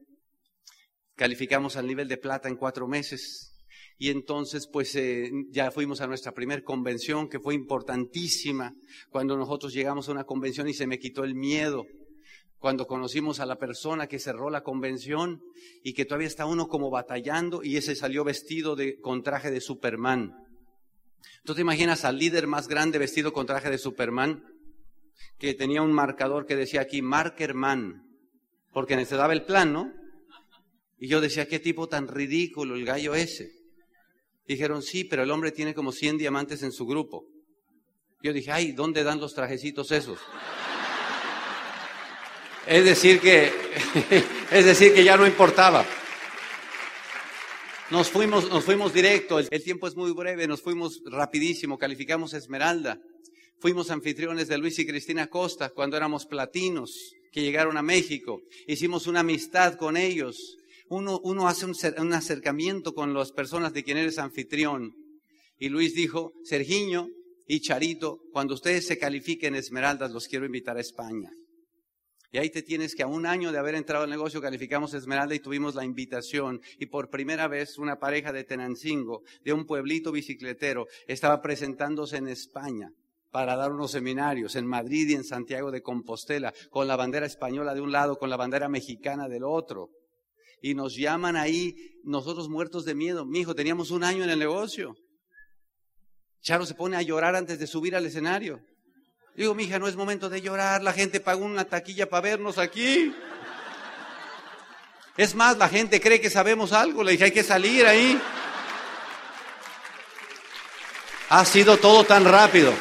Calificamos 1.14 1.76
al 1.76 1.86
nivel 1.86 2.08
de 2.08 2.16
plata 2.16 2.48
en 2.48 2.56
cuatro 2.56 2.86
meses, 2.86 3.56
y 3.98 4.10
entonces, 4.10 4.68
pues 4.70 4.94
eh, 4.94 5.30
ya 5.50 5.70
fuimos 5.70 6.00
a 6.00 6.06
nuestra 6.06 6.32
primera 6.32 6.62
convención, 6.62 7.28
que 7.28 7.40
fue 7.40 7.54
importantísima, 7.54 8.74
cuando 9.10 9.36
nosotros 9.36 9.72
llegamos 9.72 10.08
a 10.08 10.12
una 10.12 10.24
convención 10.24 10.68
y 10.68 10.74
se 10.74 10.86
me 10.86 10.98
quitó 10.98 11.24
el 11.24 11.34
miedo, 11.34 11.86
cuando 12.58 12.86
conocimos 12.86 13.40
a 13.40 13.46
la 13.46 13.56
persona 13.56 14.06
que 14.06 14.18
cerró 14.18 14.50
la 14.50 14.62
convención 14.62 15.40
y 15.82 15.94
que 15.94 16.04
todavía 16.04 16.28
está 16.28 16.46
uno 16.46 16.68
como 16.68 16.90
batallando 16.90 17.62
y 17.62 17.76
ese 17.76 17.94
salió 17.94 18.24
vestido 18.24 18.76
con 19.00 19.22
traje 19.22 19.50
de 19.50 19.60
Superman. 19.60 20.34
¿Tú 21.44 21.54
te 21.54 21.60
imaginas 21.60 22.04
al 22.04 22.18
líder 22.18 22.46
más 22.46 22.68
grande 22.68 22.98
vestido 22.98 23.32
con 23.32 23.46
traje 23.46 23.70
de 23.70 23.78
Superman? 23.78 24.42
Que 25.38 25.54
tenía 25.54 25.82
un 25.82 25.92
marcador 25.92 26.46
que 26.46 26.56
decía 26.56 26.80
aquí, 26.80 27.02
Markerman, 27.02 28.02
porque 28.72 28.96
necesitaba 28.96 29.32
el 29.32 29.44
plan, 29.44 29.72
¿no? 29.72 29.92
Y 30.98 31.08
yo 31.08 31.20
decía, 31.20 31.46
qué 31.46 31.58
tipo 31.58 31.88
tan 31.88 32.08
ridículo 32.08 32.74
el 32.74 32.84
gallo 32.84 33.14
ese. 33.14 33.50
Dijeron, 34.46 34.82
sí, 34.82 35.04
pero 35.04 35.24
el 35.24 35.30
hombre 35.30 35.52
tiene 35.52 35.74
como 35.74 35.92
100 35.92 36.18
diamantes 36.18 36.62
en 36.62 36.72
su 36.72 36.86
grupo. 36.86 37.24
Yo 38.22 38.32
dije, 38.32 38.52
ay, 38.52 38.72
¿dónde 38.72 39.04
dan 39.04 39.20
los 39.20 39.34
trajecitos 39.34 39.90
esos? 39.90 40.18
es 42.66 42.84
decir 42.84 43.20
que, 43.20 43.52
es 44.50 44.64
decir 44.64 44.94
que 44.94 45.04
ya 45.04 45.16
no 45.16 45.26
importaba. 45.26 45.84
Nos 47.90 48.10
fuimos, 48.10 48.50
nos 48.50 48.64
fuimos 48.64 48.92
directo, 48.92 49.38
el, 49.38 49.48
el 49.50 49.62
tiempo 49.62 49.86
es 49.86 49.94
muy 49.94 50.10
breve, 50.12 50.48
nos 50.48 50.60
fuimos 50.60 51.00
rapidísimo, 51.06 51.78
calificamos 51.78 52.34
Esmeralda. 52.34 52.98
Fuimos 53.58 53.90
anfitriones 53.90 54.48
de 54.48 54.58
Luis 54.58 54.78
y 54.78 54.86
Cristina 54.86 55.28
Costa 55.28 55.70
cuando 55.70 55.96
éramos 55.96 56.26
platinos, 56.26 57.12
que 57.32 57.42
llegaron 57.42 57.76
a 57.76 57.82
México. 57.82 58.42
Hicimos 58.66 59.06
una 59.06 59.20
amistad 59.20 59.74
con 59.74 59.96
ellos 59.96 60.56
uno, 60.88 61.48
hace 61.48 61.66
un, 61.66 62.12
acercamiento 62.12 62.94
con 62.94 63.12
las 63.12 63.32
personas 63.32 63.72
de 63.72 63.82
quien 63.82 63.96
eres 63.96 64.18
anfitrión. 64.18 64.94
Y 65.58 65.68
Luis 65.68 65.94
dijo, 65.94 66.32
Sergiño 66.44 67.08
y 67.46 67.60
Charito, 67.60 68.20
cuando 68.32 68.54
ustedes 68.54 68.86
se 68.86 68.98
califiquen 68.98 69.54
Esmeraldas, 69.54 70.12
los 70.12 70.28
quiero 70.28 70.46
invitar 70.46 70.76
a 70.76 70.80
España. 70.80 71.30
Y 72.32 72.38
ahí 72.38 72.50
te 72.50 72.62
tienes 72.62 72.94
que 72.94 73.02
a 73.02 73.06
un 73.06 73.24
año 73.24 73.50
de 73.50 73.58
haber 73.58 73.76
entrado 73.76 74.04
al 74.04 74.10
negocio 74.10 74.42
calificamos 74.42 74.94
Esmeralda 74.94 75.34
y 75.34 75.40
tuvimos 75.40 75.74
la 75.74 75.84
invitación. 75.84 76.60
Y 76.78 76.86
por 76.86 77.08
primera 77.08 77.48
vez 77.48 77.78
una 77.78 77.98
pareja 77.98 78.32
de 78.32 78.44
Tenancingo, 78.44 79.22
de 79.42 79.52
un 79.52 79.64
pueblito 79.64 80.12
bicicletero, 80.12 80.86
estaba 81.06 81.40
presentándose 81.40 82.18
en 82.18 82.28
España 82.28 82.92
para 83.36 83.54
dar 83.54 83.70
unos 83.70 83.90
seminarios 83.90 84.56
en 84.56 84.66
Madrid 84.66 85.10
y 85.10 85.12
en 85.12 85.22
Santiago 85.22 85.70
de 85.70 85.82
Compostela, 85.82 86.54
con 86.70 86.88
la 86.88 86.96
bandera 86.96 87.26
española 87.26 87.74
de 87.74 87.82
un 87.82 87.92
lado, 87.92 88.16
con 88.16 88.30
la 88.30 88.38
bandera 88.38 88.66
mexicana 88.66 89.28
del 89.28 89.44
otro 89.44 89.90
y 90.62 90.72
nos 90.72 90.96
llaman 90.96 91.36
ahí, 91.36 91.76
nosotros 92.02 92.48
muertos 92.48 92.86
de 92.86 92.94
miedo. 92.94 93.26
Mi 93.26 93.40
hijo, 93.40 93.54
teníamos 93.54 93.90
un 93.90 94.04
año 94.04 94.24
en 94.24 94.30
el 94.30 94.38
negocio. 94.38 94.94
Charo 96.40 96.64
se 96.64 96.72
pone 96.72 96.96
a 96.96 97.02
llorar 97.02 97.36
antes 97.36 97.58
de 97.58 97.66
subir 97.66 97.94
al 97.94 98.06
escenario. 98.06 98.58
Digo, 99.36 99.54
mi 99.54 99.64
hija, 99.64 99.78
no 99.78 99.86
es 99.86 99.96
momento 99.96 100.30
de 100.30 100.40
llorar, 100.40 100.82
la 100.82 100.94
gente 100.94 101.20
pagó 101.20 101.44
una 101.44 101.66
taquilla 101.66 102.08
para 102.08 102.22
vernos 102.22 102.56
aquí. 102.56 103.14
Es 105.18 105.34
más, 105.34 105.58
la 105.58 105.68
gente 105.68 106.00
cree 106.00 106.22
que 106.22 106.30
sabemos 106.30 106.72
algo, 106.72 107.04
le 107.04 107.12
dije, 107.12 107.24
hay 107.24 107.32
que 107.32 107.44
salir 107.44 107.84
ahí. 107.84 108.18
Ha 111.28 111.44
sido 111.44 111.76
todo 111.76 112.02
tan 112.04 112.24
rápido. 112.24 112.72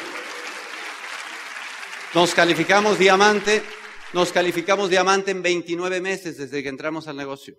Nos 2.16 2.34
calificamos 2.34 2.98
diamante 2.98 3.62
Nos 4.14 4.32
calificamos 4.32 4.88
diamante 4.88 5.32
en 5.32 5.42
29 5.42 6.00
meses 6.00 6.38
desde 6.38 6.62
que 6.62 6.70
entramos 6.70 7.08
al 7.08 7.16
negocio. 7.18 7.56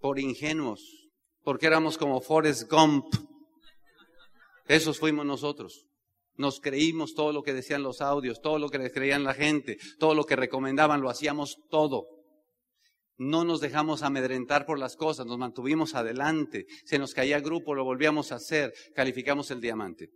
Por 0.00 0.18
ingenuos. 0.18 1.08
Porque 1.44 1.66
éramos 1.66 1.96
como 1.96 2.20
Forrest 2.20 2.68
Gump. 2.68 3.14
Esos 4.66 4.98
fuimos 4.98 5.24
nosotros. 5.24 5.86
Nos 6.36 6.58
creímos 6.58 7.14
todo 7.14 7.32
lo 7.32 7.44
que 7.44 7.52
decían 7.52 7.84
los 7.84 8.00
audios, 8.00 8.40
todo 8.40 8.58
lo 8.58 8.68
que 8.70 8.78
les 8.78 8.92
creían 8.92 9.22
la 9.22 9.34
gente, 9.34 9.78
todo 10.00 10.16
lo 10.16 10.24
que 10.24 10.34
recomendaban, 10.34 11.00
lo 11.00 11.08
hacíamos 11.08 11.58
todo. 11.70 12.06
No 13.18 13.44
nos 13.44 13.60
dejamos 13.60 14.02
amedrentar 14.02 14.66
por 14.66 14.80
las 14.80 14.96
cosas, 14.96 15.26
nos 15.26 15.38
mantuvimos 15.38 15.94
adelante. 15.94 16.66
Se 16.86 16.98
nos 16.98 17.14
caía 17.14 17.38
grupo, 17.38 17.76
lo 17.76 17.84
volvíamos 17.84 18.32
a 18.32 18.36
hacer, 18.36 18.74
calificamos 18.96 19.52
el 19.52 19.60
diamante. 19.60 20.10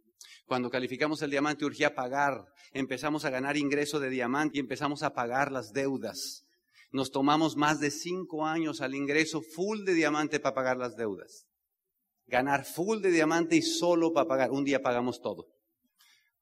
Cuando 0.47 0.71
calificamos 0.71 1.21
el 1.23 1.31
diamante 1.31 1.65
urgía 1.65 1.95
pagar, 1.95 2.45
empezamos 2.73 3.25
a 3.25 3.31
ganar 3.31 3.57
ingreso 3.57 4.01
de 4.01 4.11
diamante 4.11 4.57
y 4.57 4.61
empezamos 4.61 5.03
a 5.03 5.13
pagar 5.13 5.53
las 5.53 5.73
deudas. 5.73 6.45
Nos 6.91 7.11
tomamos 7.11 7.57
más 7.57 7.81
de 7.81 7.91
cinco 7.91 8.47
años 8.47 8.81
al 8.81 8.95
ingreso 8.95 9.43
full 9.43 9.85
de 9.85 9.95
diamante 9.95 10.41
para 10.41 10.55
pagar 10.55 10.79
las 10.79 10.97
deudas. 10.97 11.45
Ganar 12.27 12.65
full 12.65 13.01
de 13.01 13.11
diamante 13.11 13.57
y 13.57 13.63
solo 13.63 14.13
para 14.13 14.27
pagar. 14.27 14.51
Un 14.51 14.65
día 14.65 14.81
pagamos 14.81 15.21
todo. 15.21 15.47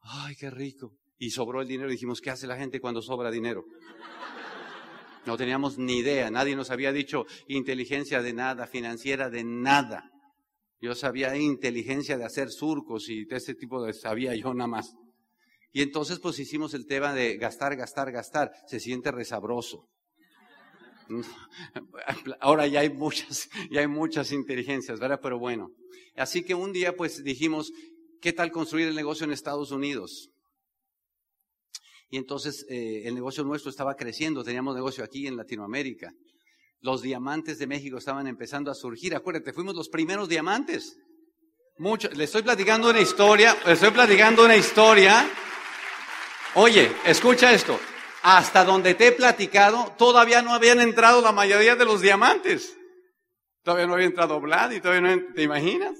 Ay, 0.00 0.36
qué 0.36 0.50
rico. 0.50 0.92
Y 1.18 1.30
sobró 1.30 1.62
el 1.62 1.68
dinero. 1.68 1.90
Dijimos, 1.90 2.20
¿qué 2.20 2.30
hace 2.30 2.46
la 2.46 2.56
gente 2.56 2.80
cuando 2.80 3.02
sobra 3.02 3.30
dinero? 3.30 3.64
No 5.26 5.36
teníamos 5.36 5.78
ni 5.78 5.98
idea. 5.98 6.30
Nadie 6.30 6.54
nos 6.54 6.70
había 6.70 6.92
dicho 6.92 7.26
inteligencia 7.48 8.22
de 8.22 8.32
nada, 8.32 8.66
financiera 8.68 9.28
de 9.28 9.42
nada. 9.42 10.10
Yo 10.80 10.94
sabía 10.94 11.36
inteligencia 11.36 12.18
de 12.18 12.24
hacer 12.24 12.50
surcos 12.50 13.08
y 13.08 13.24
de 13.24 13.36
ese 13.36 13.54
tipo 13.54 13.82
de 13.82 13.92
sabía 13.92 14.34
yo 14.34 14.52
nada 14.52 14.68
más. 14.68 14.94
Y 15.72 15.82
entonces 15.82 16.18
pues 16.18 16.38
hicimos 16.38 16.74
el 16.74 16.86
tema 16.86 17.12
de 17.12 17.36
gastar, 17.36 17.76
gastar, 17.76 18.12
gastar. 18.12 18.52
Se 18.66 18.80
siente 18.80 19.10
resabroso. 19.10 19.88
Ahora 22.40 22.66
ya 22.66 22.80
hay 22.80 22.90
muchas, 22.90 23.48
ya 23.70 23.80
hay 23.80 23.86
muchas 23.86 24.32
inteligencias, 24.32 24.98
¿verdad? 24.98 25.20
Pero 25.22 25.38
bueno. 25.38 25.68
Así 26.16 26.42
que 26.42 26.54
un 26.54 26.72
día 26.72 26.96
pues 26.96 27.22
dijimos, 27.22 27.72
¿qué 28.20 28.32
tal 28.32 28.50
construir 28.50 28.88
el 28.88 28.94
negocio 28.94 29.24
en 29.24 29.32
Estados 29.32 29.70
Unidos? 29.70 30.30
Y 32.08 32.16
entonces 32.18 32.64
eh, 32.68 33.02
el 33.06 33.14
negocio 33.14 33.44
nuestro 33.44 33.70
estaba 33.70 33.96
creciendo, 33.96 34.44
teníamos 34.44 34.74
negocio 34.74 35.04
aquí 35.04 35.26
en 35.26 35.36
Latinoamérica. 35.36 36.12
Los 36.86 37.02
diamantes 37.02 37.58
de 37.58 37.66
México 37.66 37.98
estaban 37.98 38.28
empezando 38.28 38.70
a 38.70 38.74
surgir. 38.76 39.16
Acuérdate, 39.16 39.52
fuimos 39.52 39.74
los 39.74 39.88
primeros 39.88 40.28
diamantes. 40.28 40.96
Mucho, 41.78 42.08
le 42.10 42.22
estoy 42.22 42.42
platicando 42.42 42.88
una 42.90 43.00
historia, 43.00 43.56
le 43.66 43.72
estoy 43.72 43.90
platicando 43.90 44.44
una 44.44 44.54
historia. 44.54 45.28
Oye, 46.54 46.92
escucha 47.04 47.52
esto. 47.52 47.76
Hasta 48.22 48.64
donde 48.64 48.94
te 48.94 49.08
he 49.08 49.12
platicado, 49.12 49.96
todavía 49.98 50.42
no 50.42 50.54
habían 50.54 50.80
entrado 50.80 51.20
la 51.22 51.32
mayoría 51.32 51.74
de 51.74 51.84
los 51.84 52.02
diamantes. 52.02 52.78
Todavía 53.64 53.88
no 53.88 53.94
había 53.94 54.06
entrado 54.06 54.40
Vlad 54.40 54.70
y 54.70 54.80
todavía 54.80 55.16
no, 55.16 55.34
¿te 55.34 55.42
imaginas? 55.42 55.98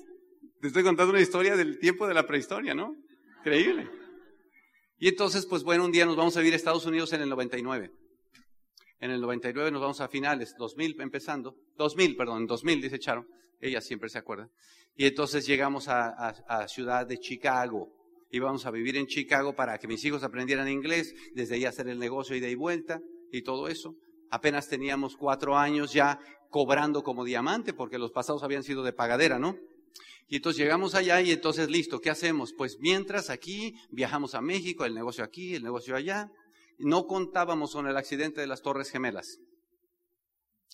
Te 0.61 0.69
estoy 0.69 0.85
contando 0.85 1.11
una 1.11 1.21
historia 1.21 1.57
del 1.57 1.81
tiempo 1.81 2.07
de 2.07 2.15
la 2.15 2.29
prehistoria, 2.29 2.75
¿no? 2.75 2.95
Increíble. 3.41 3.91
Y 4.99 5.09
entonces, 5.09 5.47
pues 5.47 5.65
bueno, 5.65 5.85
un 5.85 5.91
día 5.91 6.07
nos 6.07 6.15
vamos 6.15 6.37
a 6.37 6.39
vivir 6.39 6.53
a 6.53 6.57
Estados 6.57 6.87
Unidos 6.87 7.13
en 7.13 7.23
el 7.23 7.29
99. 7.29 7.91
En 9.01 9.11
el 9.11 9.21
99 9.21 9.71
nos 9.71 9.81
vamos 9.81 10.01
a 10.01 10.09
finales, 10.09 10.55
2000 10.59 11.01
empezando, 11.01 11.57
2000, 11.77 12.17
perdón, 12.17 12.47
2000 12.47 12.81
dice 12.81 12.99
Charo, 12.99 13.27
ella 13.61 13.81
siempre 13.81 14.09
se 14.09 14.19
acuerda. 14.19 14.49
Y 14.97 15.07
entonces 15.07 15.47
llegamos 15.47 15.89
a, 15.89 16.09
a, 16.09 16.69
ciudad 16.69 17.07
de 17.07 17.19
Chicago. 17.19 17.93
Íbamos 18.31 18.65
a 18.65 18.71
vivir 18.71 18.97
en 18.97 19.07
Chicago 19.07 19.55
para 19.55 19.79
que 19.79 19.87
mis 19.87 20.05
hijos 20.05 20.23
aprendieran 20.23 20.69
inglés, 20.69 21.15
desde 21.35 21.57
ahí 21.57 21.65
hacer 21.67 21.89
el 21.89 21.99
negocio 21.99 22.35
ida 22.35 22.49
y 22.49 22.55
vuelta 22.55 23.01
y 23.31 23.43
todo 23.43 23.69
eso. 23.69 23.95
Apenas 24.31 24.69
teníamos 24.69 25.17
cuatro 25.17 25.57
años 25.57 25.93
ya 25.93 26.19
cobrando 26.51 27.03
como 27.03 27.25
diamante, 27.25 27.75
porque 27.75 27.99
los 27.99 28.13
pasados 28.13 28.43
habían 28.43 28.63
sido 28.63 28.83
de 28.83 28.95
pagadera, 28.95 29.39
¿no? 29.39 29.57
Y 30.29 30.37
entonces 30.37 30.61
llegamos 30.61 30.95
allá 30.95 31.21
y 31.21 31.31
entonces 31.31 31.71
listo, 31.71 32.01
¿qué 32.01 32.11
hacemos? 32.11 32.53
Pues 32.53 32.79
mientras 32.81 33.31
aquí 33.31 33.75
viajamos 33.91 34.35
a 34.35 34.41
México, 34.41 34.85
el 34.85 34.95
negocio 34.95 35.23
aquí, 35.23 35.55
el 35.55 35.63
negocio 35.63 35.95
allá, 35.95 36.33
no 36.79 37.07
contábamos 37.07 37.73
con 37.73 37.87
el 37.87 37.97
accidente 37.97 38.41
de 38.41 38.47
las 38.47 38.63
Torres 38.63 38.91
Gemelas. 38.91 39.39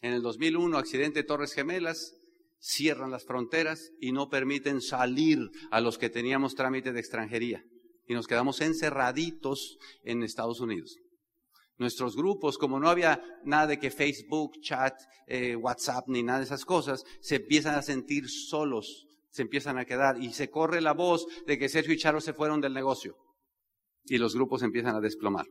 En 0.01 0.13
el 0.13 0.23
2001, 0.23 0.77
accidente 0.77 1.21
de 1.21 1.25
Torres 1.25 1.53
Gemelas, 1.53 2.15
cierran 2.59 3.11
las 3.11 3.25
fronteras 3.25 3.93
y 4.01 4.13
no 4.13 4.29
permiten 4.29 4.81
salir 4.81 5.51
a 5.71 5.81
los 5.81 5.99
que 5.99 6.11
teníamos 6.11 6.55
trámite 6.55 6.93
de 6.93 7.01
extranjería. 7.01 7.65
Y 8.07 8.15
nos 8.15 8.27
quedamos 8.27 8.61
encerraditos 8.61 9.79
en 10.03 10.23
Estados 10.23 10.61
Unidos. 10.61 10.97
Nuestros 11.79 12.17
grupos, 12.17 12.59
como 12.59 12.79
no 12.79 12.89
había 12.89 13.23
nada 13.45 13.67
de 13.67 13.79
que 13.79 13.91
Facebook, 13.91 14.61
chat, 14.61 14.95
eh, 15.27 15.57
WhatsApp 15.57 16.05
ni 16.09 16.23
nada 16.23 16.39
de 16.39 16.45
esas 16.45 16.65
cosas, 16.65 17.05
se 17.21 17.37
empiezan 17.37 17.75
a 17.75 17.83
sentir 17.83 18.29
solos, 18.29 19.07
se 19.31 19.43
empiezan 19.43 19.79
a 19.79 19.85
quedar 19.85 20.23
y 20.23 20.33
se 20.33 20.51
corre 20.51 20.81
la 20.81 20.93
voz 20.93 21.27
de 21.47 21.59
que 21.59 21.69
Sergio 21.69 21.95
y 21.95 21.99
Charo 21.99 22.21
se 22.21 22.35
fueron 22.35 22.61
del 22.61 22.75
negocio. 22.75 23.17
Y 24.05 24.19
los 24.19 24.35
grupos 24.35 24.63
empiezan 24.63 24.95
a 24.95 25.01
desplomar. 25.01 25.47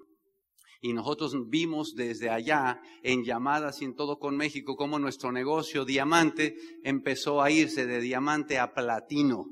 Y 0.81 0.93
nosotros 0.93 1.35
vimos 1.47 1.93
desde 1.95 2.31
allá, 2.31 2.81
en 3.03 3.23
llamadas 3.23 3.81
y 3.81 3.85
en 3.85 3.95
todo 3.95 4.17
con 4.17 4.35
México, 4.35 4.75
cómo 4.75 4.97
nuestro 4.97 5.31
negocio 5.31 5.85
diamante 5.85 6.55
empezó 6.83 7.41
a 7.41 7.51
irse 7.51 7.85
de 7.85 8.01
diamante 8.01 8.57
a 8.57 8.73
platino. 8.73 9.45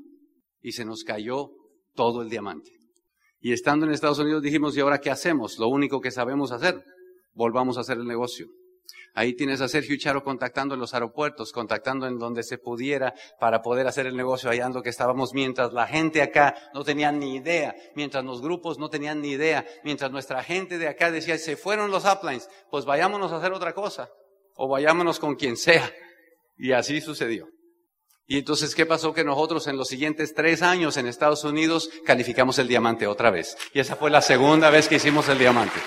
Y 0.60 0.72
se 0.72 0.84
nos 0.84 1.04
cayó 1.04 1.52
todo 1.94 2.22
el 2.22 2.28
diamante. 2.28 2.72
Y 3.40 3.52
estando 3.52 3.86
en 3.86 3.92
Estados 3.92 4.18
Unidos 4.18 4.42
dijimos, 4.42 4.76
¿y 4.76 4.80
ahora 4.80 5.00
qué 5.00 5.10
hacemos? 5.10 5.56
Lo 5.58 5.68
único 5.68 6.00
que 6.00 6.10
sabemos 6.10 6.50
hacer, 6.50 6.82
volvamos 7.32 7.78
a 7.78 7.82
hacer 7.82 7.96
el 7.96 8.06
negocio. 8.06 8.48
Ahí 9.14 9.34
tienes 9.34 9.60
a 9.60 9.68
Sergio 9.68 9.96
Charo 9.98 10.22
contactando 10.22 10.74
en 10.74 10.80
los 10.80 10.94
aeropuertos, 10.94 11.52
contactando 11.52 12.06
en 12.06 12.18
donde 12.18 12.42
se 12.42 12.58
pudiera 12.58 13.14
para 13.38 13.62
poder 13.62 13.86
hacer 13.86 14.06
el 14.06 14.16
negocio 14.16 14.50
hallando 14.50 14.82
que 14.82 14.90
estábamos 14.90 15.34
mientras 15.34 15.72
la 15.72 15.86
gente 15.86 16.22
acá 16.22 16.54
no 16.74 16.84
tenía 16.84 17.12
ni 17.12 17.36
idea, 17.36 17.74
mientras 17.94 18.24
los 18.24 18.40
grupos 18.40 18.78
no 18.78 18.88
tenían 18.88 19.20
ni 19.20 19.30
idea, 19.30 19.66
mientras 19.84 20.10
nuestra 20.10 20.42
gente 20.42 20.78
de 20.78 20.88
acá 20.88 21.10
decía, 21.10 21.38
se 21.38 21.56
fueron 21.56 21.90
los 21.90 22.04
uplines, 22.04 22.48
pues 22.70 22.84
vayámonos 22.84 23.32
a 23.32 23.36
hacer 23.36 23.52
otra 23.52 23.74
cosa 23.74 24.08
o 24.54 24.68
vayámonos 24.68 25.18
con 25.18 25.36
quien 25.36 25.56
sea. 25.56 25.90
Y 26.56 26.72
así 26.72 27.00
sucedió. 27.00 27.48
Y 28.26 28.38
entonces, 28.38 28.76
¿qué 28.76 28.86
pasó? 28.86 29.12
Que 29.12 29.24
nosotros 29.24 29.66
en 29.66 29.76
los 29.76 29.88
siguientes 29.88 30.34
tres 30.34 30.62
años 30.62 30.96
en 30.96 31.08
Estados 31.08 31.42
Unidos 31.42 31.90
calificamos 32.04 32.60
el 32.60 32.68
diamante 32.68 33.08
otra 33.08 33.30
vez. 33.30 33.56
Y 33.72 33.80
esa 33.80 33.96
fue 33.96 34.08
la 34.08 34.20
segunda 34.20 34.70
vez 34.70 34.86
que 34.86 34.96
hicimos 34.96 35.28
el 35.28 35.38
diamante. 35.38 35.80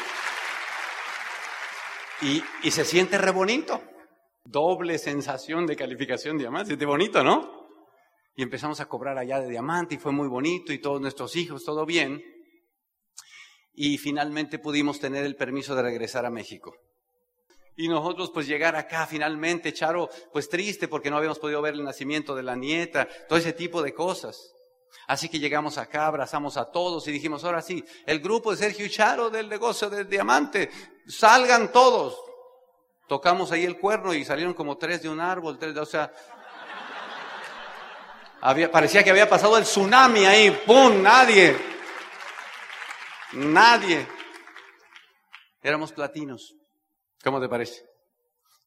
Y, 2.23 2.71
se 2.71 2.85
siente 2.85 3.17
re 3.17 3.31
bonito. 3.31 3.81
Doble 4.45 4.97
sensación 4.97 5.65
de 5.65 5.75
calificación 5.75 6.37
de 6.37 6.43
diamante. 6.43 6.67
Siente 6.67 6.85
bonito, 6.85 7.21
¿no? 7.23 7.67
Y 8.35 8.43
empezamos 8.43 8.79
a 8.79 8.85
cobrar 8.85 9.17
allá 9.17 9.39
de 9.39 9.49
diamante 9.49 9.95
y 9.95 9.97
fue 9.97 10.13
muy 10.13 10.27
bonito 10.27 10.71
y 10.71 10.79
todos 10.79 11.01
nuestros 11.01 11.35
hijos, 11.35 11.65
todo 11.65 11.85
bien. 11.85 12.23
Y 13.73 13.97
finalmente 13.97 14.57
pudimos 14.57 14.99
tener 14.99 15.25
el 15.25 15.35
permiso 15.35 15.75
de 15.75 15.81
regresar 15.81 16.25
a 16.25 16.29
México. 16.29 16.73
Y 17.75 17.89
nosotros 17.89 18.31
pues 18.33 18.47
llegar 18.47 18.75
acá 18.75 19.05
finalmente, 19.05 19.73
Charo, 19.73 20.09
pues 20.31 20.47
triste 20.47 20.87
porque 20.87 21.09
no 21.09 21.17
habíamos 21.17 21.39
podido 21.39 21.61
ver 21.61 21.73
el 21.73 21.83
nacimiento 21.83 22.35
de 22.35 22.43
la 22.43 22.55
nieta, 22.55 23.07
todo 23.27 23.37
ese 23.37 23.53
tipo 23.53 23.81
de 23.81 23.93
cosas. 23.93 24.53
Así 25.07 25.29
que 25.29 25.39
llegamos 25.39 25.77
acá, 25.77 26.07
abrazamos 26.07 26.57
a 26.57 26.71
todos 26.71 27.07
y 27.07 27.11
dijimos, 27.11 27.43
ahora 27.43 27.61
sí, 27.61 27.83
el 28.05 28.19
grupo 28.19 28.51
de 28.51 28.57
Sergio 28.57 28.87
Charo 28.87 29.29
del 29.29 29.49
negocio 29.49 29.89
del 29.89 30.07
diamante, 30.07 30.69
salgan 31.07 31.71
todos. 31.71 32.17
Tocamos 33.07 33.51
ahí 33.51 33.65
el 33.65 33.77
cuerno 33.77 34.13
y 34.13 34.23
salieron 34.23 34.53
como 34.53 34.77
tres 34.77 35.01
de 35.01 35.09
un 35.09 35.19
árbol, 35.19 35.59
tres 35.59 35.73
de, 35.73 35.81
o 35.81 35.85
sea, 35.85 36.11
había, 38.41 38.71
parecía 38.71 39.03
que 39.03 39.09
había 39.09 39.29
pasado 39.29 39.57
el 39.57 39.63
tsunami 39.63 40.25
ahí, 40.25 40.51
¡pum! 40.65 41.01
Nadie. 41.01 41.55
Nadie. 43.33 44.07
Éramos 45.61 45.91
platinos. 45.91 46.53
¿Cómo 47.23 47.39
te 47.39 47.47
parece? 47.47 47.85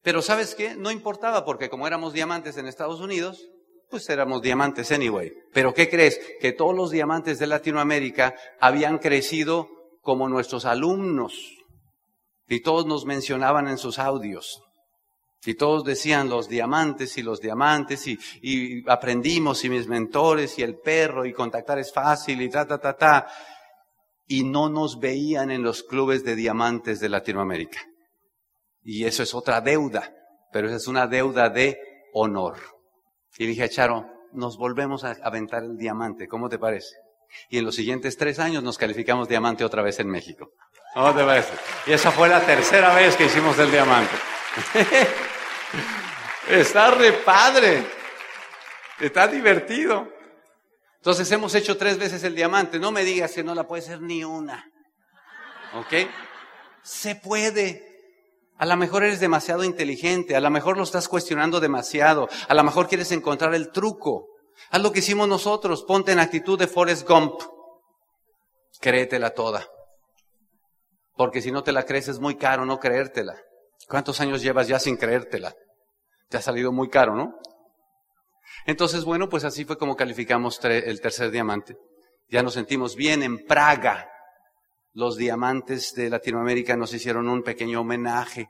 Pero 0.02 0.22
¿sabes 0.22 0.54
qué? 0.54 0.74
No 0.74 0.90
importaba 0.90 1.44
porque 1.44 1.68
como 1.68 1.86
éramos 1.86 2.12
diamantes 2.12 2.56
en 2.56 2.66
Estados 2.66 3.00
Unidos, 3.00 3.44
pues 3.90 4.08
éramos 4.08 4.42
diamantes 4.42 4.90
anyway. 4.92 5.32
Pero 5.52 5.72
¿qué 5.72 5.88
crees? 5.88 6.20
Que 6.40 6.52
todos 6.52 6.74
los 6.74 6.90
diamantes 6.90 7.38
de 7.38 7.46
Latinoamérica 7.46 8.34
habían 8.60 8.98
crecido 8.98 9.68
como 10.02 10.28
nuestros 10.28 10.64
alumnos. 10.64 11.34
Y 12.48 12.60
todos 12.60 12.86
nos 12.86 13.04
mencionaban 13.04 13.68
en 13.68 13.78
sus 13.78 13.98
audios. 13.98 14.62
Y 15.44 15.54
todos 15.54 15.84
decían 15.84 16.28
los 16.28 16.48
diamantes 16.48 17.16
y 17.18 17.22
los 17.22 17.40
diamantes 17.40 18.06
y, 18.08 18.18
y, 18.42 18.88
aprendimos 18.90 19.64
y 19.64 19.68
mis 19.70 19.86
mentores 19.86 20.58
y 20.58 20.62
el 20.62 20.78
perro 20.78 21.24
y 21.24 21.32
contactar 21.32 21.78
es 21.78 21.92
fácil 21.92 22.42
y 22.42 22.48
ta, 22.48 22.66
ta, 22.66 22.78
ta, 22.78 22.96
ta. 22.96 23.26
Y 24.26 24.42
no 24.42 24.68
nos 24.68 24.98
veían 24.98 25.52
en 25.52 25.62
los 25.62 25.84
clubes 25.84 26.24
de 26.24 26.34
diamantes 26.34 26.98
de 26.98 27.08
Latinoamérica. 27.08 27.78
Y 28.82 29.04
eso 29.04 29.22
es 29.22 29.34
otra 29.34 29.60
deuda, 29.60 30.12
pero 30.52 30.66
esa 30.66 30.76
es 30.76 30.88
una 30.88 31.06
deuda 31.06 31.48
de 31.48 31.78
honor. 32.12 32.75
Y 33.38 33.46
dije 33.46 33.64
a 33.64 33.68
Charo, 33.68 34.06
nos 34.32 34.56
volvemos 34.56 35.04
a 35.04 35.16
aventar 35.22 35.62
el 35.62 35.76
diamante, 35.76 36.28
¿cómo 36.28 36.48
te 36.48 36.58
parece? 36.58 36.96
Y 37.48 37.58
en 37.58 37.64
los 37.64 37.74
siguientes 37.74 38.16
tres 38.16 38.38
años 38.38 38.62
nos 38.62 38.78
calificamos 38.78 39.28
diamante 39.28 39.64
otra 39.64 39.82
vez 39.82 39.98
en 40.00 40.08
México. 40.08 40.52
¿Cómo 40.94 41.14
te 41.14 41.24
parece? 41.24 41.52
Y 41.86 41.92
esa 41.92 42.10
fue 42.10 42.28
la 42.28 42.40
tercera 42.40 42.94
vez 42.94 43.16
que 43.16 43.26
hicimos 43.26 43.58
el 43.58 43.70
diamante. 43.70 44.14
Está 46.48 46.92
re 46.92 47.12
padre. 47.12 47.84
Está 49.00 49.28
divertido. 49.28 50.08
Entonces 50.96 51.30
hemos 51.32 51.54
hecho 51.54 51.76
tres 51.76 51.98
veces 51.98 52.24
el 52.24 52.34
diamante. 52.34 52.78
No 52.78 52.92
me 52.92 53.04
digas 53.04 53.32
que 53.32 53.44
no 53.44 53.54
la 53.54 53.66
puede 53.66 53.82
ser 53.82 54.00
ni 54.00 54.24
una. 54.24 54.70
¿Ok? 55.74 56.08
Se 56.82 57.16
puede. 57.16 57.95
A 58.58 58.66
lo 58.66 58.76
mejor 58.76 59.04
eres 59.04 59.20
demasiado 59.20 59.64
inteligente, 59.64 60.34
a 60.34 60.40
lo 60.40 60.50
mejor 60.50 60.76
lo 60.78 60.82
estás 60.82 61.08
cuestionando 61.08 61.60
demasiado, 61.60 62.28
a 62.48 62.54
lo 62.54 62.64
mejor 62.64 62.88
quieres 62.88 63.12
encontrar 63.12 63.54
el 63.54 63.70
truco. 63.70 64.28
Haz 64.70 64.82
lo 64.82 64.92
que 64.92 65.00
hicimos 65.00 65.28
nosotros, 65.28 65.84
ponte 65.84 66.12
en 66.12 66.18
actitud 66.18 66.58
de 66.58 66.66
Forrest 66.66 67.06
Gump. 67.06 67.40
Créetela 68.80 69.30
toda. 69.30 69.66
Porque 71.14 71.42
si 71.42 71.50
no 71.50 71.62
te 71.62 71.72
la 71.72 71.84
crees 71.84 72.08
es 72.08 72.18
muy 72.18 72.36
caro 72.36 72.64
no 72.64 72.78
creértela. 72.78 73.36
¿Cuántos 73.88 74.20
años 74.20 74.42
llevas 74.42 74.68
ya 74.68 74.78
sin 74.78 74.96
creértela? 74.96 75.54
Te 76.28 76.38
ha 76.38 76.42
salido 76.42 76.72
muy 76.72 76.88
caro, 76.88 77.14
¿no? 77.14 77.38
Entonces, 78.66 79.04
bueno, 79.04 79.28
pues 79.28 79.44
así 79.44 79.64
fue 79.64 79.78
como 79.78 79.96
calificamos 79.96 80.58
el 80.64 81.00
tercer 81.00 81.30
diamante. 81.30 81.76
Ya 82.28 82.42
nos 82.42 82.54
sentimos 82.54 82.96
bien 82.96 83.22
en 83.22 83.44
Praga. 83.44 84.08
Los 84.96 85.18
diamantes 85.18 85.92
de 85.94 86.08
Latinoamérica 86.08 86.74
nos 86.74 86.94
hicieron 86.94 87.28
un 87.28 87.42
pequeño 87.42 87.82
homenaje 87.82 88.48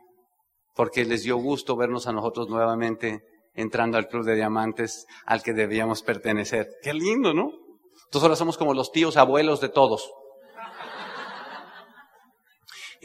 porque 0.77 1.05
les 1.05 1.25
dio 1.25 1.39
gusto 1.39 1.75
vernos 1.75 2.07
a 2.07 2.13
nosotros 2.13 2.49
nuevamente 2.49 3.25
entrando 3.53 3.99
al 3.99 4.07
club 4.07 4.25
de 4.25 4.37
diamantes 4.37 5.07
al 5.25 5.43
que 5.43 5.53
debíamos 5.53 6.05
pertenecer. 6.05 6.69
Qué 6.85 6.95
lindo, 6.95 7.35
¿no? 7.35 7.51
Entonces 8.05 8.23
ahora 8.23 8.37
somos 8.37 8.57
como 8.57 8.75
los 8.75 8.93
tíos 8.93 9.17
abuelos 9.17 9.61
de 9.61 9.71
todos 9.71 10.09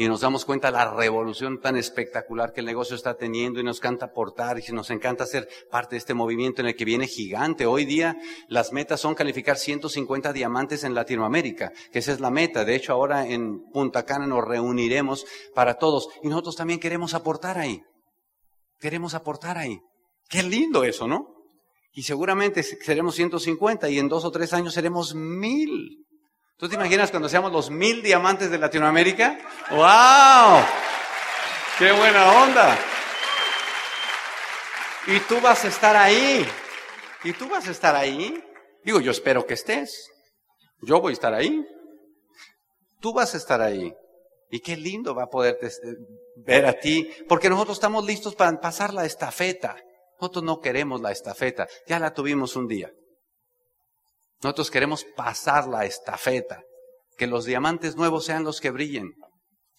y 0.02 0.08
nos 0.08 0.22
damos 0.22 0.46
cuenta 0.46 0.70
de 0.70 0.78
la 0.78 0.92
revolución 0.96 1.60
tan 1.60 1.78
espectacular 1.78 2.54
que 2.54 2.62
el 2.62 2.66
negocio 2.66 2.96
está 2.96 3.14
teniendo 3.14 3.60
y 3.60 3.64
nos 3.64 3.78
encanta 3.78 4.08
aportar 4.08 4.58
y 4.58 4.72
nos 4.72 4.90
encanta 4.90 5.28
ser 5.28 5.48
parte 5.70 5.94
de 5.94 6.00
este 6.00 6.16
movimiento 6.16 6.62
en 6.62 6.70
el 6.70 6.76
que 6.76 6.86
viene 6.86 7.06
gigante. 7.06 7.68
Hoy 7.68 7.86
día 7.86 8.18
las 8.48 8.74
metas 8.74 9.00
son 9.00 9.14
calificar 9.14 9.60
150 9.60 10.34
diamantes 10.34 10.84
en 10.86 10.96
Latinoamérica, 10.96 11.72
que 11.92 12.00
esa 12.00 12.14
es 12.14 12.20
la 12.20 12.32
meta. 12.32 12.66
De 12.66 12.74
hecho, 12.74 12.94
ahora 12.94 13.28
en 13.28 13.62
Punta 13.72 14.04
Cana 14.04 14.26
nos 14.26 14.44
reuniremos 14.44 15.28
para 15.54 15.76
todos 15.76 16.10
y 16.24 16.30
nosotros 16.30 16.56
también 16.56 16.80
queremos 16.80 17.14
aportar 17.14 17.60
ahí. 17.60 17.84
Queremos 18.80 19.14
aportar 19.14 19.60
ahí. 19.60 19.82
Qué 20.28 20.42
lindo 20.42 20.84
eso, 20.84 21.08
¿no? 21.08 21.28
Y 21.94 22.02
seguramente 22.02 22.64
seremos 22.64 23.14
150 23.14 23.88
y 23.88 24.00
en 24.00 24.10
dos 24.10 24.26
o 24.26 24.32
tres 24.32 24.52
años 24.54 24.74
seremos 24.74 25.14
mil. 25.14 26.08
¿Tú 26.62 26.70
te 26.70 26.76
imaginas 26.76 27.10
cuando 27.10 27.28
seamos 27.28 27.52
los 27.52 27.72
mil 27.72 28.04
diamantes 28.04 28.52
de 28.52 28.60
Latinoamérica? 28.60 29.36
¡Wow! 29.72 30.64
¡Qué 31.80 31.92
buena 31.92 32.44
onda! 32.44 32.78
Y 35.08 35.20
tú 35.22 35.42
vas 35.42 35.66
a 35.66 35.70
estar 35.70 35.96
ahí. 35.96 36.46
Y 37.24 37.34
tú 37.34 37.50
vas 37.50 37.68
a 37.68 37.72
estar 37.72 37.96
ahí. 37.96 38.40
Digo, 38.84 39.02
yo 39.02 39.10
espero 39.10 39.44
que 39.48 39.56
estés. 39.56 40.12
Yo 40.84 41.02
voy 41.02 41.14
a 41.14 41.14
estar 41.14 41.34
ahí. 41.34 41.66
Tú 43.00 43.12
vas 43.12 43.34
a 43.34 43.38
estar 43.38 43.60
ahí. 43.60 43.92
Y 44.52 44.60
qué 44.60 44.78
lindo 44.78 45.16
va 45.16 45.24
a 45.24 45.30
poder 45.30 45.58
ver 46.46 46.68
a 46.68 46.74
ti, 46.74 47.10
porque 47.28 47.50
nosotros 47.50 47.78
estamos 47.78 48.06
listos 48.06 48.36
para 48.36 48.56
pasar 48.60 48.94
la 48.94 49.06
estafeta. 49.06 49.78
Nosotros 50.20 50.44
no 50.44 50.60
queremos 50.60 51.02
la 51.02 51.12
estafeta, 51.12 51.68
ya 51.88 51.98
la 51.98 52.14
tuvimos 52.14 52.56
un 52.56 52.68
día. 52.68 52.92
Nosotros 54.44 54.72
queremos 54.72 55.06
pasar 55.16 55.68
la 55.68 55.86
estafeta, 55.86 56.64
que 57.18 57.28
los 57.28 57.46
diamantes 57.46 57.96
nuevos 57.96 58.26
sean 58.26 58.44
los 58.44 58.60
que 58.60 58.72
brillen. 58.72 59.14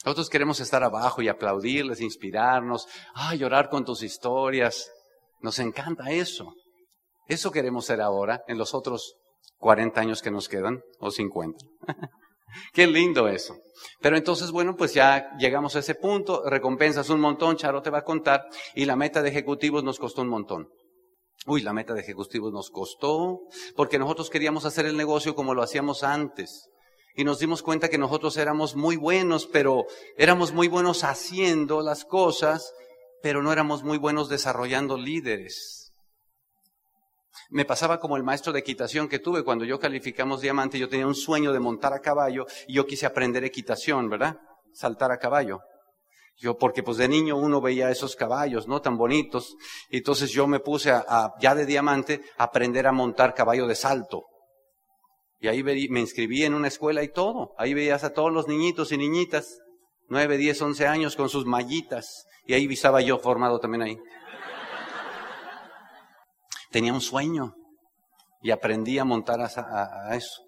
Nosotros 0.04 0.30
queremos 0.30 0.60
estar 0.60 0.82
abajo 0.82 1.22
y 1.22 1.28
aplaudirles, 1.28 2.00
inspirarnos, 2.00 2.86
ah, 3.14 3.34
llorar 3.34 3.68
con 3.68 3.84
tus 3.84 4.02
historias. 4.02 4.90
Nos 5.40 5.58
encanta 5.58 6.10
eso. 6.10 6.54
Eso 7.26 7.50
queremos 7.50 7.86
ser 7.86 8.00
ahora, 8.00 8.42
en 8.46 8.58
los 8.58 8.74
otros 8.74 9.14
40 9.58 10.00
años 10.00 10.22
que 10.22 10.30
nos 10.30 10.48
quedan, 10.48 10.82
o 10.98 11.10
50. 11.10 11.64
Qué 12.72 12.86
lindo 12.86 13.28
eso. 13.28 13.56
Pero 14.00 14.16
entonces, 14.16 14.50
bueno, 14.50 14.76
pues 14.76 14.92
ya 14.92 15.36
llegamos 15.38 15.74
a 15.76 15.80
ese 15.80 15.94
punto, 15.94 16.42
recompensas 16.48 17.08
un 17.10 17.20
montón, 17.20 17.56
Charo 17.56 17.80
te 17.80 17.90
va 17.90 17.98
a 17.98 18.04
contar, 18.04 18.44
y 18.74 18.84
la 18.84 18.96
meta 18.96 19.22
de 19.22 19.30
ejecutivos 19.30 19.82
nos 19.82 19.98
costó 19.98 20.22
un 20.22 20.28
montón. 20.28 20.68
Uy, 21.46 21.62
la 21.62 21.72
meta 21.72 21.92
de 21.92 22.00
ejecutivos 22.00 22.52
nos 22.52 22.70
costó, 22.70 23.40
porque 23.74 23.98
nosotros 23.98 24.30
queríamos 24.30 24.64
hacer 24.64 24.86
el 24.86 24.96
negocio 24.96 25.34
como 25.34 25.54
lo 25.54 25.62
hacíamos 25.62 26.04
antes. 26.04 26.68
Y 27.14 27.24
nos 27.24 27.40
dimos 27.40 27.62
cuenta 27.62 27.88
que 27.88 27.98
nosotros 27.98 28.36
éramos 28.36 28.76
muy 28.76 28.96
buenos, 28.96 29.46
pero 29.46 29.84
éramos 30.16 30.52
muy 30.52 30.68
buenos 30.68 31.04
haciendo 31.04 31.82
las 31.82 32.04
cosas, 32.04 32.72
pero 33.22 33.42
no 33.42 33.52
éramos 33.52 33.82
muy 33.82 33.98
buenos 33.98 34.28
desarrollando 34.28 34.96
líderes. 34.96 35.92
Me 37.50 37.64
pasaba 37.64 37.98
como 37.98 38.16
el 38.16 38.22
maestro 38.22 38.52
de 38.52 38.60
equitación 38.60 39.08
que 39.08 39.18
tuve 39.18 39.44
cuando 39.44 39.64
yo 39.64 39.78
calificamos 39.78 40.40
diamante, 40.40 40.78
yo 40.78 40.88
tenía 40.88 41.06
un 41.06 41.14
sueño 41.14 41.52
de 41.52 41.60
montar 41.60 41.92
a 41.92 42.00
caballo 42.00 42.46
y 42.66 42.74
yo 42.74 42.86
quise 42.86 43.04
aprender 43.04 43.44
equitación, 43.44 44.08
¿verdad? 44.08 44.38
Saltar 44.72 45.12
a 45.12 45.18
caballo. 45.18 45.60
Yo, 46.42 46.58
porque 46.58 46.82
pues 46.82 46.96
de 46.96 47.06
niño 47.06 47.36
uno 47.36 47.60
veía 47.60 47.92
esos 47.92 48.16
caballos, 48.16 48.66
¿no? 48.66 48.82
Tan 48.82 48.96
bonitos. 48.96 49.54
Y 49.88 49.98
entonces 49.98 50.32
yo 50.32 50.48
me 50.48 50.58
puse 50.58 50.90
a, 50.90 51.34
ya 51.40 51.54
de 51.54 51.66
diamante, 51.66 52.20
a 52.36 52.44
aprender 52.44 52.88
a 52.88 52.92
montar 52.92 53.32
caballo 53.32 53.68
de 53.68 53.76
salto. 53.76 54.24
Y 55.38 55.46
ahí 55.46 55.62
me 55.62 56.00
inscribí 56.00 56.42
en 56.42 56.54
una 56.54 56.66
escuela 56.66 57.04
y 57.04 57.12
todo. 57.12 57.54
Ahí 57.58 57.74
veías 57.74 58.02
a 58.02 58.12
todos 58.12 58.32
los 58.32 58.48
niñitos 58.48 58.90
y 58.90 58.96
niñitas, 58.96 59.60
nueve, 60.08 60.36
diez, 60.36 60.60
once 60.60 60.84
años 60.84 61.14
con 61.14 61.28
sus 61.28 61.46
mallitas. 61.46 62.26
Y 62.44 62.54
ahí 62.54 62.66
visaba 62.66 63.00
yo 63.02 63.20
formado 63.20 63.60
también 63.60 63.82
ahí. 63.82 63.98
Tenía 66.72 66.92
un 66.92 67.00
sueño 67.00 67.54
y 68.40 68.50
aprendí 68.50 68.98
a 68.98 69.04
montar 69.04 69.40
a, 69.40 70.08
a 70.10 70.16
eso. 70.16 70.42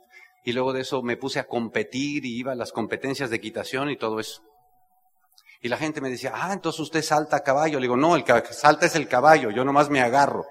Y 0.45 0.53
luego 0.55 0.73
de 0.73 0.81
eso 0.81 1.05
me 1.05 1.17
puse 1.17 1.39
a 1.39 1.47
competir 1.47 2.25
y 2.25 2.37
iba 2.37 2.51
a 2.51 2.57
las 2.57 2.73
competencias 2.73 3.31
de 3.31 3.37
equitación 3.37 3.91
y 3.91 3.97
todo 3.97 4.19
eso. 4.19 4.43
Y 5.65 5.69
la 5.69 5.79
gente 5.79 6.03
me 6.03 6.11
decía, 6.11 6.33
ah, 6.35 6.53
entonces 6.53 6.79
usted 6.79 7.01
salta 7.01 7.37
a 7.37 7.41
caballo. 7.41 7.81
Le 7.81 7.85
digo, 7.85 7.97
no, 7.97 8.17
el 8.17 8.23
que 8.23 8.35
salta 8.53 8.85
es 8.85 8.97
el 8.97 9.09
caballo, 9.09 9.51
yo 9.51 9.65
nomás 9.65 9.89
me 9.89 10.03
agarro. 10.03 10.45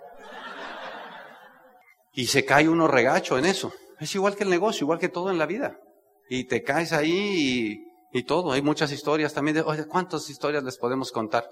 Y 2.13 2.25
se 2.25 2.43
cae 2.43 2.67
uno 2.67 2.87
regacho 2.87 3.37
en 3.37 3.45
eso. 3.45 3.71
Es 3.99 4.15
igual 4.15 4.35
que 4.35 4.43
el 4.43 4.49
negocio, 4.49 4.85
igual 4.85 4.97
que 4.97 5.09
todo 5.09 5.29
en 5.29 5.37
la 5.37 5.45
vida. 5.45 5.77
Y 6.27 6.45
te 6.45 6.63
caes 6.63 6.93
ahí 6.93 7.11
y, 8.11 8.19
y 8.19 8.23
todo. 8.23 8.53
Hay 8.53 8.63
muchas 8.63 8.91
historias 8.91 9.35
también 9.35 9.57
de, 9.57 9.61
oye, 9.61 9.85
¿cuántas 9.85 10.27
historias 10.31 10.63
les 10.63 10.79
podemos 10.79 11.11
contar? 11.11 11.47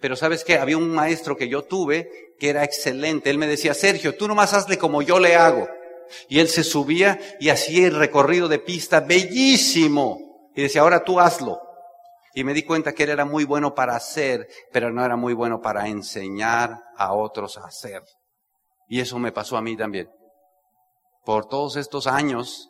Pero 0.00 0.16
sabes 0.16 0.42
qué, 0.42 0.56
había 0.56 0.78
un 0.78 0.88
maestro 0.88 1.36
que 1.36 1.50
yo 1.50 1.64
tuve 1.64 2.08
que 2.38 2.48
era 2.48 2.64
excelente. 2.64 3.28
Él 3.28 3.36
me 3.36 3.48
decía, 3.48 3.74
Sergio, 3.74 4.16
tú 4.16 4.26
nomás 4.26 4.54
hazle 4.54 4.78
como 4.78 5.02
yo 5.02 5.18
le 5.18 5.36
hago. 5.36 5.68
Y 6.26 6.40
él 6.40 6.48
se 6.48 6.64
subía 6.64 7.20
y 7.38 7.50
hacía 7.50 7.86
el 7.88 7.96
recorrido 7.96 8.48
de 8.48 8.60
pista 8.60 9.00
bellísimo. 9.00 10.48
Y 10.56 10.62
decía, 10.62 10.80
ahora 10.80 11.04
tú 11.04 11.20
hazlo. 11.20 11.61
Y 12.34 12.44
me 12.44 12.54
di 12.54 12.62
cuenta 12.62 12.92
que 12.92 13.04
él 13.04 13.10
era 13.10 13.24
muy 13.24 13.44
bueno 13.44 13.74
para 13.74 13.94
hacer, 13.94 14.48
pero 14.72 14.90
no 14.90 15.04
era 15.04 15.16
muy 15.16 15.34
bueno 15.34 15.60
para 15.60 15.88
enseñar 15.88 16.78
a 16.96 17.12
otros 17.12 17.58
a 17.58 17.66
hacer. 17.66 18.02
Y 18.88 19.00
eso 19.00 19.18
me 19.18 19.32
pasó 19.32 19.56
a 19.56 19.62
mí 19.62 19.76
también. 19.76 20.10
Por 21.24 21.46
todos 21.46 21.76
estos 21.76 22.06
años, 22.06 22.68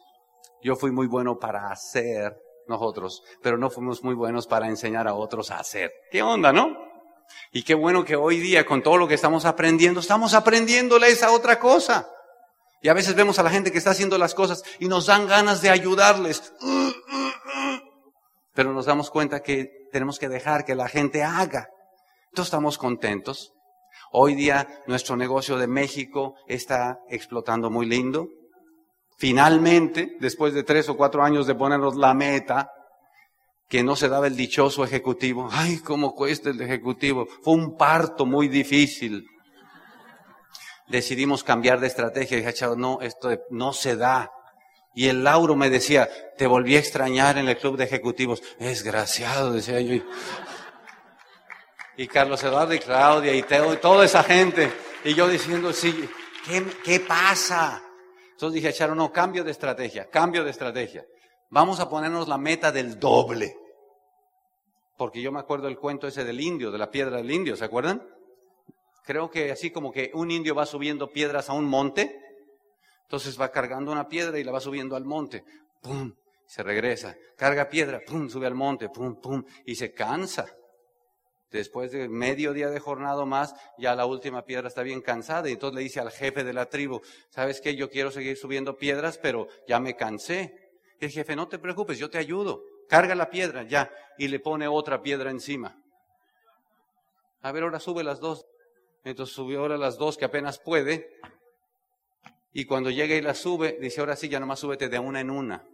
yo 0.62 0.76
fui 0.76 0.90
muy 0.90 1.06
bueno 1.06 1.38
para 1.38 1.70
hacer 1.70 2.36
nosotros, 2.66 3.22
pero 3.42 3.56
no 3.56 3.70
fuimos 3.70 4.02
muy 4.02 4.14
buenos 4.14 4.46
para 4.46 4.68
enseñar 4.68 5.08
a 5.08 5.14
otros 5.14 5.50
a 5.50 5.58
hacer. 5.58 5.92
¿Qué 6.10 6.22
onda, 6.22 6.52
no? 6.52 6.76
Y 7.52 7.62
qué 7.62 7.74
bueno 7.74 8.04
que 8.04 8.16
hoy 8.16 8.38
día, 8.38 8.66
con 8.66 8.82
todo 8.82 8.96
lo 8.96 9.08
que 9.08 9.14
estamos 9.14 9.44
aprendiendo, 9.44 10.00
estamos 10.00 10.34
aprendiéndole 10.34 11.08
esa 11.08 11.32
otra 11.32 11.58
cosa. 11.58 12.08
Y 12.82 12.88
a 12.88 12.94
veces 12.94 13.14
vemos 13.14 13.38
a 13.38 13.42
la 13.42 13.50
gente 13.50 13.70
que 13.70 13.78
está 13.78 13.90
haciendo 13.90 14.18
las 14.18 14.34
cosas 14.34 14.64
y 14.80 14.88
nos 14.88 15.06
dan 15.06 15.28
ganas 15.28 15.62
de 15.62 15.70
ayudarles 15.70 16.52
pero 18.54 18.72
nos 18.72 18.86
damos 18.86 19.10
cuenta 19.10 19.40
que 19.40 19.70
tenemos 19.90 20.18
que 20.18 20.28
dejar 20.28 20.64
que 20.64 20.74
la 20.74 20.88
gente 20.88 21.22
haga. 21.22 21.68
Entonces 22.26 22.48
estamos 22.48 22.78
contentos. 22.78 23.52
Hoy 24.10 24.34
día 24.34 24.82
nuestro 24.86 25.16
negocio 25.16 25.58
de 25.58 25.66
México 25.66 26.34
está 26.46 26.98
explotando 27.08 27.70
muy 27.70 27.86
lindo. 27.86 28.28
Finalmente, 29.18 30.16
después 30.20 30.54
de 30.54 30.64
tres 30.64 30.88
o 30.88 30.96
cuatro 30.96 31.22
años 31.22 31.46
de 31.46 31.54
ponernos 31.54 31.96
la 31.96 32.14
meta, 32.14 32.70
que 33.72 33.82
no 33.82 33.96
se 33.96 34.10
daba 34.10 34.26
el 34.26 34.36
dichoso 34.36 34.84
ejecutivo. 34.84 35.48
Ay, 35.50 35.78
cómo 35.78 36.14
cuesta 36.14 36.50
el 36.50 36.60
ejecutivo. 36.60 37.26
Fue 37.42 37.54
un 37.54 37.74
parto 37.78 38.26
muy 38.26 38.48
difícil. 38.48 39.26
Decidimos 40.88 41.42
cambiar 41.42 41.80
de 41.80 41.86
estrategia. 41.86 42.36
Dije, 42.36 42.52
no, 42.76 43.00
esto 43.00 43.30
no 43.48 43.72
se 43.72 43.96
da. 43.96 44.30
Y 44.94 45.08
el 45.08 45.24
Lauro 45.24 45.56
me 45.56 45.70
decía, 45.70 46.08
te 46.36 46.46
volví 46.46 46.76
a 46.76 46.78
extrañar 46.78 47.38
en 47.38 47.48
el 47.48 47.56
club 47.56 47.76
de 47.76 47.84
ejecutivos. 47.84 48.42
Desgraciado, 48.58 49.52
decía 49.52 49.80
yo. 49.80 50.02
Y 51.96 52.06
Carlos 52.06 52.42
Eduardo 52.42 52.74
y 52.74 52.78
Claudia 52.78 53.34
y 53.34 53.42
toda 53.42 54.04
esa 54.04 54.22
gente. 54.22 54.72
Y 55.04 55.14
yo 55.14 55.28
diciendo, 55.28 55.72
sí, 55.72 56.08
¿qué, 56.46 56.64
qué 56.84 57.00
pasa? 57.00 57.82
Entonces 58.32 58.54
dije, 58.54 58.72
Charo, 58.72 58.94
no, 58.94 59.12
cambio 59.12 59.44
de 59.44 59.50
estrategia, 59.50 60.08
cambio 60.10 60.44
de 60.44 60.50
estrategia. 60.50 61.04
Vamos 61.50 61.80
a 61.80 61.88
ponernos 61.88 62.28
la 62.28 62.38
meta 62.38 62.72
del 62.72 62.98
doble. 62.98 63.56
Porque 64.96 65.20
yo 65.20 65.32
me 65.32 65.40
acuerdo 65.40 65.68
el 65.68 65.78
cuento 65.78 66.06
ese 66.06 66.24
del 66.24 66.40
indio, 66.40 66.70
de 66.70 66.78
la 66.78 66.90
piedra 66.90 67.16
del 67.16 67.30
indio, 67.30 67.56
¿se 67.56 67.64
acuerdan? 67.64 68.02
Creo 69.04 69.30
que 69.30 69.50
así 69.50 69.70
como 69.70 69.90
que 69.90 70.10
un 70.14 70.30
indio 70.30 70.54
va 70.54 70.64
subiendo 70.64 71.10
piedras 71.10 71.50
a 71.50 71.54
un 71.54 71.64
monte, 71.64 72.21
entonces 73.12 73.38
va 73.38 73.50
cargando 73.50 73.92
una 73.92 74.08
piedra 74.08 74.38
y 74.38 74.42
la 74.42 74.52
va 74.52 74.60
subiendo 74.60 74.96
al 74.96 75.04
monte. 75.04 75.44
¡Pum! 75.82 76.14
Se 76.46 76.62
regresa. 76.62 77.14
Carga 77.36 77.68
piedra, 77.68 78.00
¡pum! 78.06 78.26
Sube 78.30 78.46
al 78.46 78.54
monte, 78.54 78.88
¡pum! 78.88 79.20
¡pum! 79.20 79.44
Y 79.66 79.74
se 79.74 79.92
cansa. 79.92 80.46
Después 81.50 81.92
de 81.92 82.08
medio 82.08 82.54
día 82.54 82.70
de 82.70 82.80
jornada 82.80 83.22
más, 83.26 83.54
ya 83.76 83.94
la 83.94 84.06
última 84.06 84.46
piedra 84.46 84.68
está 84.68 84.82
bien 84.82 85.02
cansada 85.02 85.50
y 85.50 85.52
entonces 85.52 85.76
le 85.76 85.82
dice 85.82 86.00
al 86.00 86.10
jefe 86.10 86.42
de 86.42 86.54
la 86.54 86.70
tribu, 86.70 87.02
¿sabes 87.28 87.60
qué? 87.60 87.76
Yo 87.76 87.90
quiero 87.90 88.10
seguir 88.10 88.38
subiendo 88.38 88.78
piedras, 88.78 89.18
pero 89.18 89.46
ya 89.68 89.78
me 89.78 89.94
cansé. 89.94 90.72
Y 90.98 91.04
el 91.04 91.10
jefe, 91.10 91.36
no 91.36 91.48
te 91.48 91.58
preocupes, 91.58 91.98
yo 91.98 92.08
te 92.08 92.16
ayudo. 92.16 92.62
Carga 92.88 93.14
la 93.14 93.28
piedra, 93.28 93.64
ya. 93.64 93.90
Y 94.16 94.28
le 94.28 94.40
pone 94.40 94.68
otra 94.68 95.02
piedra 95.02 95.30
encima. 95.30 95.78
A 97.42 97.52
ver, 97.52 97.64
ahora 97.64 97.78
sube 97.78 98.04
las 98.04 98.20
dos. 98.20 98.46
Entonces 99.04 99.34
subió 99.34 99.60
ahora 99.60 99.76
las 99.76 99.98
dos 99.98 100.16
que 100.16 100.24
apenas 100.24 100.58
puede. 100.58 101.10
Y 102.52 102.64
cuando 102.66 102.90
llega 102.90 103.14
y 103.14 103.22
la 103.22 103.34
sube, 103.34 103.78
dice, 103.80 104.00
ahora 104.00 104.16
sí, 104.16 104.28
ya 104.28 104.38
nomás 104.38 104.60
súbete 104.60 104.88
de 104.88 104.98
una 104.98 105.20
en 105.20 105.30
una. 105.30 105.64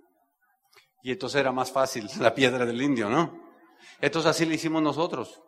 Y 1.02 1.12
entonces 1.12 1.40
era 1.40 1.52
más 1.52 1.72
fácil 1.72 2.08
la 2.20 2.34
piedra 2.34 2.64
del 2.64 2.80
indio, 2.80 3.08
¿no? 3.08 3.48
Entonces 4.00 4.30
así 4.30 4.46
le 4.46 4.54
hicimos 4.54 4.82
nosotros. 4.82 5.42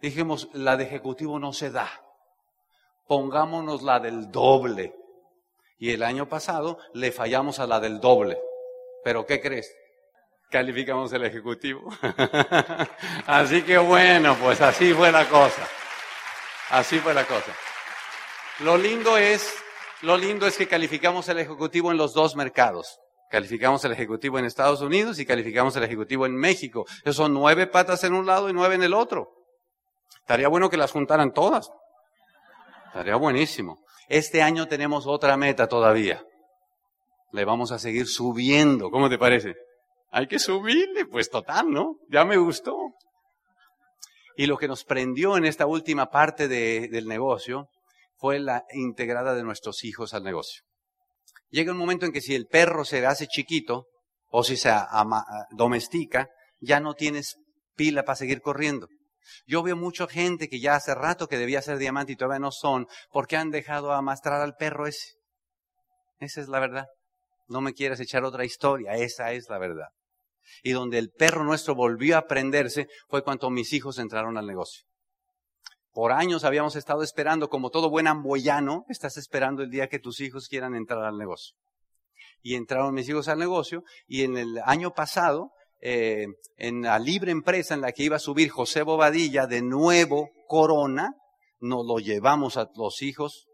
Dijimos, 0.00 0.48
la 0.52 0.76
de 0.76 0.84
ejecutivo 0.84 1.38
no 1.38 1.52
se 1.52 1.70
da. 1.70 1.88
Pongámonos 3.06 3.82
la 3.82 4.00
del 4.00 4.30
doble. 4.30 4.94
Y 5.78 5.90
el 5.90 6.02
año 6.02 6.28
pasado 6.28 6.78
le 6.94 7.12
fallamos 7.12 7.58
a 7.58 7.66
la 7.66 7.80
del 7.80 8.00
doble. 8.00 8.38
Pero 9.02 9.26
¿qué 9.26 9.40
crees? 9.40 9.74
Calificamos 10.50 11.12
el 11.12 11.24
ejecutivo. 11.24 11.90
así 13.26 13.62
que 13.62 13.78
bueno, 13.78 14.36
pues 14.36 14.60
así 14.60 14.92
fue 14.92 15.10
la 15.12 15.28
cosa. 15.28 15.66
Así 16.70 16.98
fue 16.98 17.14
la 17.14 17.24
cosa. 17.24 17.52
Lo 18.60 18.76
lindo 18.76 19.16
es, 19.16 19.54
lo 20.02 20.16
lindo 20.16 20.46
es 20.46 20.56
que 20.56 20.66
calificamos 20.66 21.28
el 21.28 21.38
ejecutivo 21.38 21.90
en 21.90 21.98
los 21.98 22.14
dos 22.14 22.36
mercados. 22.36 22.98
Calificamos 23.30 23.84
el 23.84 23.92
ejecutivo 23.92 24.38
en 24.38 24.44
Estados 24.44 24.80
Unidos 24.80 25.18
y 25.18 25.26
calificamos 25.26 25.76
el 25.76 25.84
ejecutivo 25.84 26.26
en 26.26 26.34
México. 26.34 26.84
Esos 27.02 27.16
son 27.16 27.32
nueve 27.32 27.66
patas 27.66 28.02
en 28.04 28.14
un 28.14 28.26
lado 28.26 28.48
y 28.48 28.52
nueve 28.52 28.74
en 28.74 28.82
el 28.82 28.94
otro. 28.94 29.30
Estaría 30.20 30.48
bueno 30.48 30.68
que 30.68 30.76
las 30.76 30.90
juntaran 30.90 31.32
todas. 31.32 31.70
Estaría 32.86 33.16
buenísimo. 33.16 33.84
Este 34.08 34.42
año 34.42 34.66
tenemos 34.66 35.06
otra 35.06 35.36
meta 35.36 35.68
todavía. 35.68 36.24
Le 37.30 37.44
vamos 37.44 37.70
a 37.70 37.78
seguir 37.78 38.06
subiendo. 38.06 38.90
¿Cómo 38.90 39.08
te 39.08 39.18
parece? 39.18 39.54
Hay 40.10 40.26
que 40.26 40.40
subirle, 40.40 41.06
pues 41.06 41.30
total, 41.30 41.70
¿no? 41.70 41.98
Ya 42.08 42.24
me 42.24 42.36
gustó. 42.36 42.76
Y 44.36 44.46
lo 44.46 44.56
que 44.56 44.66
nos 44.66 44.84
prendió 44.84 45.36
en 45.36 45.44
esta 45.44 45.66
última 45.66 46.10
parte 46.10 46.48
del 46.48 47.06
negocio 47.06 47.68
fue 48.20 48.38
la 48.38 48.66
integrada 48.74 49.34
de 49.34 49.42
nuestros 49.42 49.82
hijos 49.82 50.12
al 50.12 50.22
negocio. 50.22 50.62
Llega 51.48 51.72
un 51.72 51.78
momento 51.78 52.04
en 52.04 52.12
que 52.12 52.20
si 52.20 52.34
el 52.34 52.46
perro 52.46 52.84
se 52.84 53.04
hace 53.06 53.26
chiquito 53.26 53.86
o 54.28 54.44
si 54.44 54.58
se 54.58 54.70
domestica, 55.52 56.28
ya 56.60 56.80
no 56.80 56.94
tienes 56.94 57.36
pila 57.74 58.04
para 58.04 58.16
seguir 58.16 58.42
corriendo. 58.42 58.88
Yo 59.46 59.62
veo 59.62 59.74
mucha 59.74 60.06
gente 60.06 60.48
que 60.48 60.60
ya 60.60 60.74
hace 60.74 60.94
rato 60.94 61.28
que 61.28 61.38
debía 61.38 61.62
ser 61.62 61.78
diamante 61.78 62.12
y 62.12 62.16
todavía 62.16 62.40
no 62.40 62.52
son, 62.52 62.86
porque 63.10 63.36
han 63.36 63.50
dejado 63.50 63.92
amastrar 63.92 64.42
al 64.42 64.54
perro 64.54 64.86
ese. 64.86 65.14
Esa 66.18 66.42
es 66.42 66.48
la 66.48 66.60
verdad. 66.60 66.86
No 67.48 67.62
me 67.62 67.72
quieras 67.72 68.00
echar 68.00 68.24
otra 68.24 68.44
historia, 68.44 68.92
esa 68.92 69.32
es 69.32 69.48
la 69.48 69.58
verdad. 69.58 69.88
Y 70.62 70.72
donde 70.72 70.98
el 70.98 71.10
perro 71.10 71.42
nuestro 71.42 71.74
volvió 71.74 72.18
a 72.18 72.26
prenderse 72.26 72.86
fue 73.08 73.22
cuando 73.24 73.48
mis 73.48 73.72
hijos 73.72 73.98
entraron 73.98 74.36
al 74.36 74.46
negocio. 74.46 74.84
Por 75.92 76.12
años 76.12 76.44
habíamos 76.44 76.76
estado 76.76 77.02
esperando, 77.02 77.48
como 77.48 77.70
todo 77.70 77.90
buen 77.90 78.06
amboyano, 78.06 78.84
estás 78.88 79.16
esperando 79.16 79.62
el 79.62 79.70
día 79.70 79.88
que 79.88 79.98
tus 79.98 80.20
hijos 80.20 80.48
quieran 80.48 80.74
entrar 80.74 81.04
al 81.04 81.18
negocio. 81.18 81.56
Y 82.42 82.54
entraron 82.54 82.94
mis 82.94 83.08
hijos 83.08 83.28
al 83.28 83.38
negocio 83.38 83.82
y 84.06 84.22
en 84.22 84.36
el 84.36 84.60
año 84.64 84.92
pasado 84.92 85.50
eh, 85.82 86.26
en 86.56 86.82
la 86.82 86.98
libre 86.98 87.32
empresa 87.32 87.74
en 87.74 87.80
la 87.80 87.92
que 87.92 88.04
iba 88.04 88.16
a 88.16 88.20
subir 88.20 88.50
José 88.50 88.82
Bobadilla 88.82 89.46
de 89.46 89.62
nuevo 89.62 90.30
Corona, 90.46 91.14
nos 91.58 91.86
lo 91.86 91.98
llevamos 91.98 92.56
a 92.56 92.68
los 92.76 93.02
hijos 93.02 93.48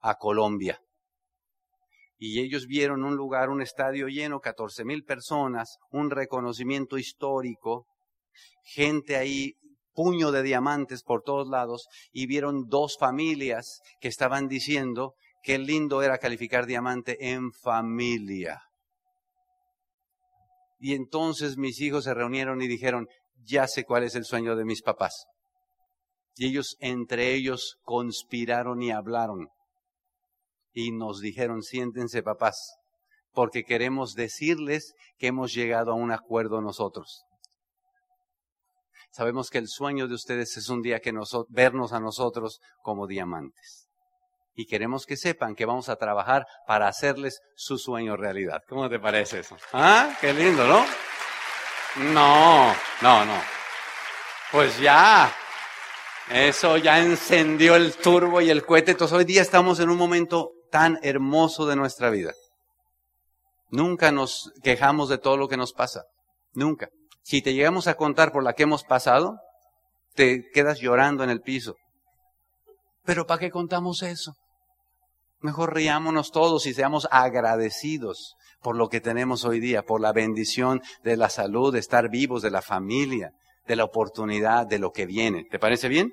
a 0.00 0.16
Colombia. 0.16 0.80
Y 2.18 2.40
ellos 2.40 2.66
vieron 2.66 3.04
un 3.04 3.16
lugar, 3.16 3.48
un 3.48 3.62
estadio 3.62 4.08
lleno, 4.08 4.40
14 4.40 4.84
mil 4.84 5.04
personas, 5.04 5.78
un 5.90 6.10
reconocimiento 6.10 6.98
histórico, 6.98 7.86
gente 8.62 9.16
ahí, 9.16 9.54
puño 10.00 10.32
de 10.32 10.42
diamantes 10.42 11.02
por 11.02 11.22
todos 11.22 11.46
lados, 11.46 11.86
y 12.10 12.26
vieron 12.26 12.68
dos 12.68 12.96
familias 12.98 13.82
que 14.00 14.08
estaban 14.08 14.48
diciendo 14.48 15.12
qué 15.42 15.58
lindo 15.58 16.02
era 16.02 16.16
calificar 16.16 16.64
diamante 16.64 17.32
en 17.32 17.52
familia. 17.52 18.62
Y 20.78 20.94
entonces 20.94 21.58
mis 21.58 21.82
hijos 21.82 22.04
se 22.04 22.14
reunieron 22.14 22.62
y 22.62 22.66
dijeron, 22.66 23.08
ya 23.44 23.68
sé 23.68 23.84
cuál 23.84 24.04
es 24.04 24.14
el 24.14 24.24
sueño 24.24 24.56
de 24.56 24.64
mis 24.64 24.80
papás. 24.80 25.26
Y 26.36 26.46
ellos 26.46 26.78
entre 26.80 27.34
ellos 27.34 27.76
conspiraron 27.82 28.80
y 28.80 28.92
hablaron. 28.92 29.48
Y 30.72 30.92
nos 30.92 31.20
dijeron, 31.20 31.62
siéntense 31.62 32.22
papás, 32.22 32.78
porque 33.34 33.64
queremos 33.64 34.14
decirles 34.14 34.94
que 35.18 35.26
hemos 35.26 35.52
llegado 35.52 35.92
a 35.92 35.96
un 35.96 36.10
acuerdo 36.10 36.62
nosotros. 36.62 37.26
Sabemos 39.10 39.50
que 39.50 39.58
el 39.58 39.68
sueño 39.68 40.08
de 40.08 40.14
ustedes 40.14 40.56
es 40.56 40.68
un 40.68 40.82
día 40.82 41.00
que 41.00 41.12
vernos 41.48 41.92
a 41.92 42.00
nosotros 42.00 42.60
como 42.82 43.06
diamantes 43.06 43.90
y 44.60 44.66
queremos 44.66 45.06
que 45.06 45.16
sepan 45.16 45.54
que 45.54 45.64
vamos 45.64 45.88
a 45.88 45.96
trabajar 45.96 46.46
para 46.66 46.86
hacerles 46.86 47.40
su 47.54 47.78
sueño 47.78 48.16
realidad. 48.16 48.60
¿Cómo 48.68 48.90
te 48.90 48.98
parece 48.98 49.40
eso? 49.40 49.56
¿Ah? 49.72 50.14
Qué 50.20 50.34
lindo, 50.34 50.66
¿no? 50.66 50.84
No, 52.12 52.74
no, 53.00 53.24
no. 53.24 53.40
Pues 54.52 54.78
ya, 54.78 55.34
eso 56.30 56.76
ya 56.76 57.00
encendió 57.00 57.74
el 57.74 57.94
turbo 57.96 58.40
y 58.40 58.50
el 58.50 58.66
cohete. 58.66 58.92
Entonces 58.92 59.16
hoy 59.16 59.24
día 59.24 59.42
estamos 59.42 59.80
en 59.80 59.88
un 59.88 59.96
momento 59.96 60.50
tan 60.70 60.98
hermoso 61.02 61.66
de 61.66 61.76
nuestra 61.76 62.10
vida. 62.10 62.32
Nunca 63.70 64.12
nos 64.12 64.52
quejamos 64.62 65.08
de 65.08 65.18
todo 65.18 65.36
lo 65.36 65.48
que 65.48 65.56
nos 65.56 65.72
pasa. 65.72 66.04
Nunca. 66.52 66.90
Si 67.22 67.42
te 67.42 67.54
llegamos 67.54 67.86
a 67.86 67.94
contar 67.94 68.32
por 68.32 68.42
la 68.42 68.54
que 68.54 68.64
hemos 68.64 68.84
pasado, 68.84 69.38
te 70.14 70.50
quedas 70.52 70.80
llorando 70.80 71.24
en 71.24 71.30
el 71.30 71.40
piso. 71.40 71.76
Pero 73.04 73.26
¿para 73.26 73.40
qué 73.40 73.50
contamos 73.50 74.02
eso? 74.02 74.34
Mejor 75.40 75.74
riámonos 75.74 76.32
todos 76.32 76.66
y 76.66 76.74
seamos 76.74 77.08
agradecidos 77.10 78.36
por 78.62 78.76
lo 78.76 78.88
que 78.88 79.00
tenemos 79.00 79.44
hoy 79.44 79.58
día, 79.58 79.82
por 79.82 80.00
la 80.00 80.12
bendición 80.12 80.82
de 81.02 81.16
la 81.16 81.30
salud, 81.30 81.72
de 81.72 81.78
estar 81.78 82.10
vivos, 82.10 82.42
de 82.42 82.50
la 82.50 82.62
familia, 82.62 83.32
de 83.66 83.76
la 83.76 83.84
oportunidad, 83.84 84.66
de 84.66 84.78
lo 84.78 84.92
que 84.92 85.06
viene. 85.06 85.44
¿Te 85.50 85.58
parece 85.58 85.88
bien? 85.88 86.12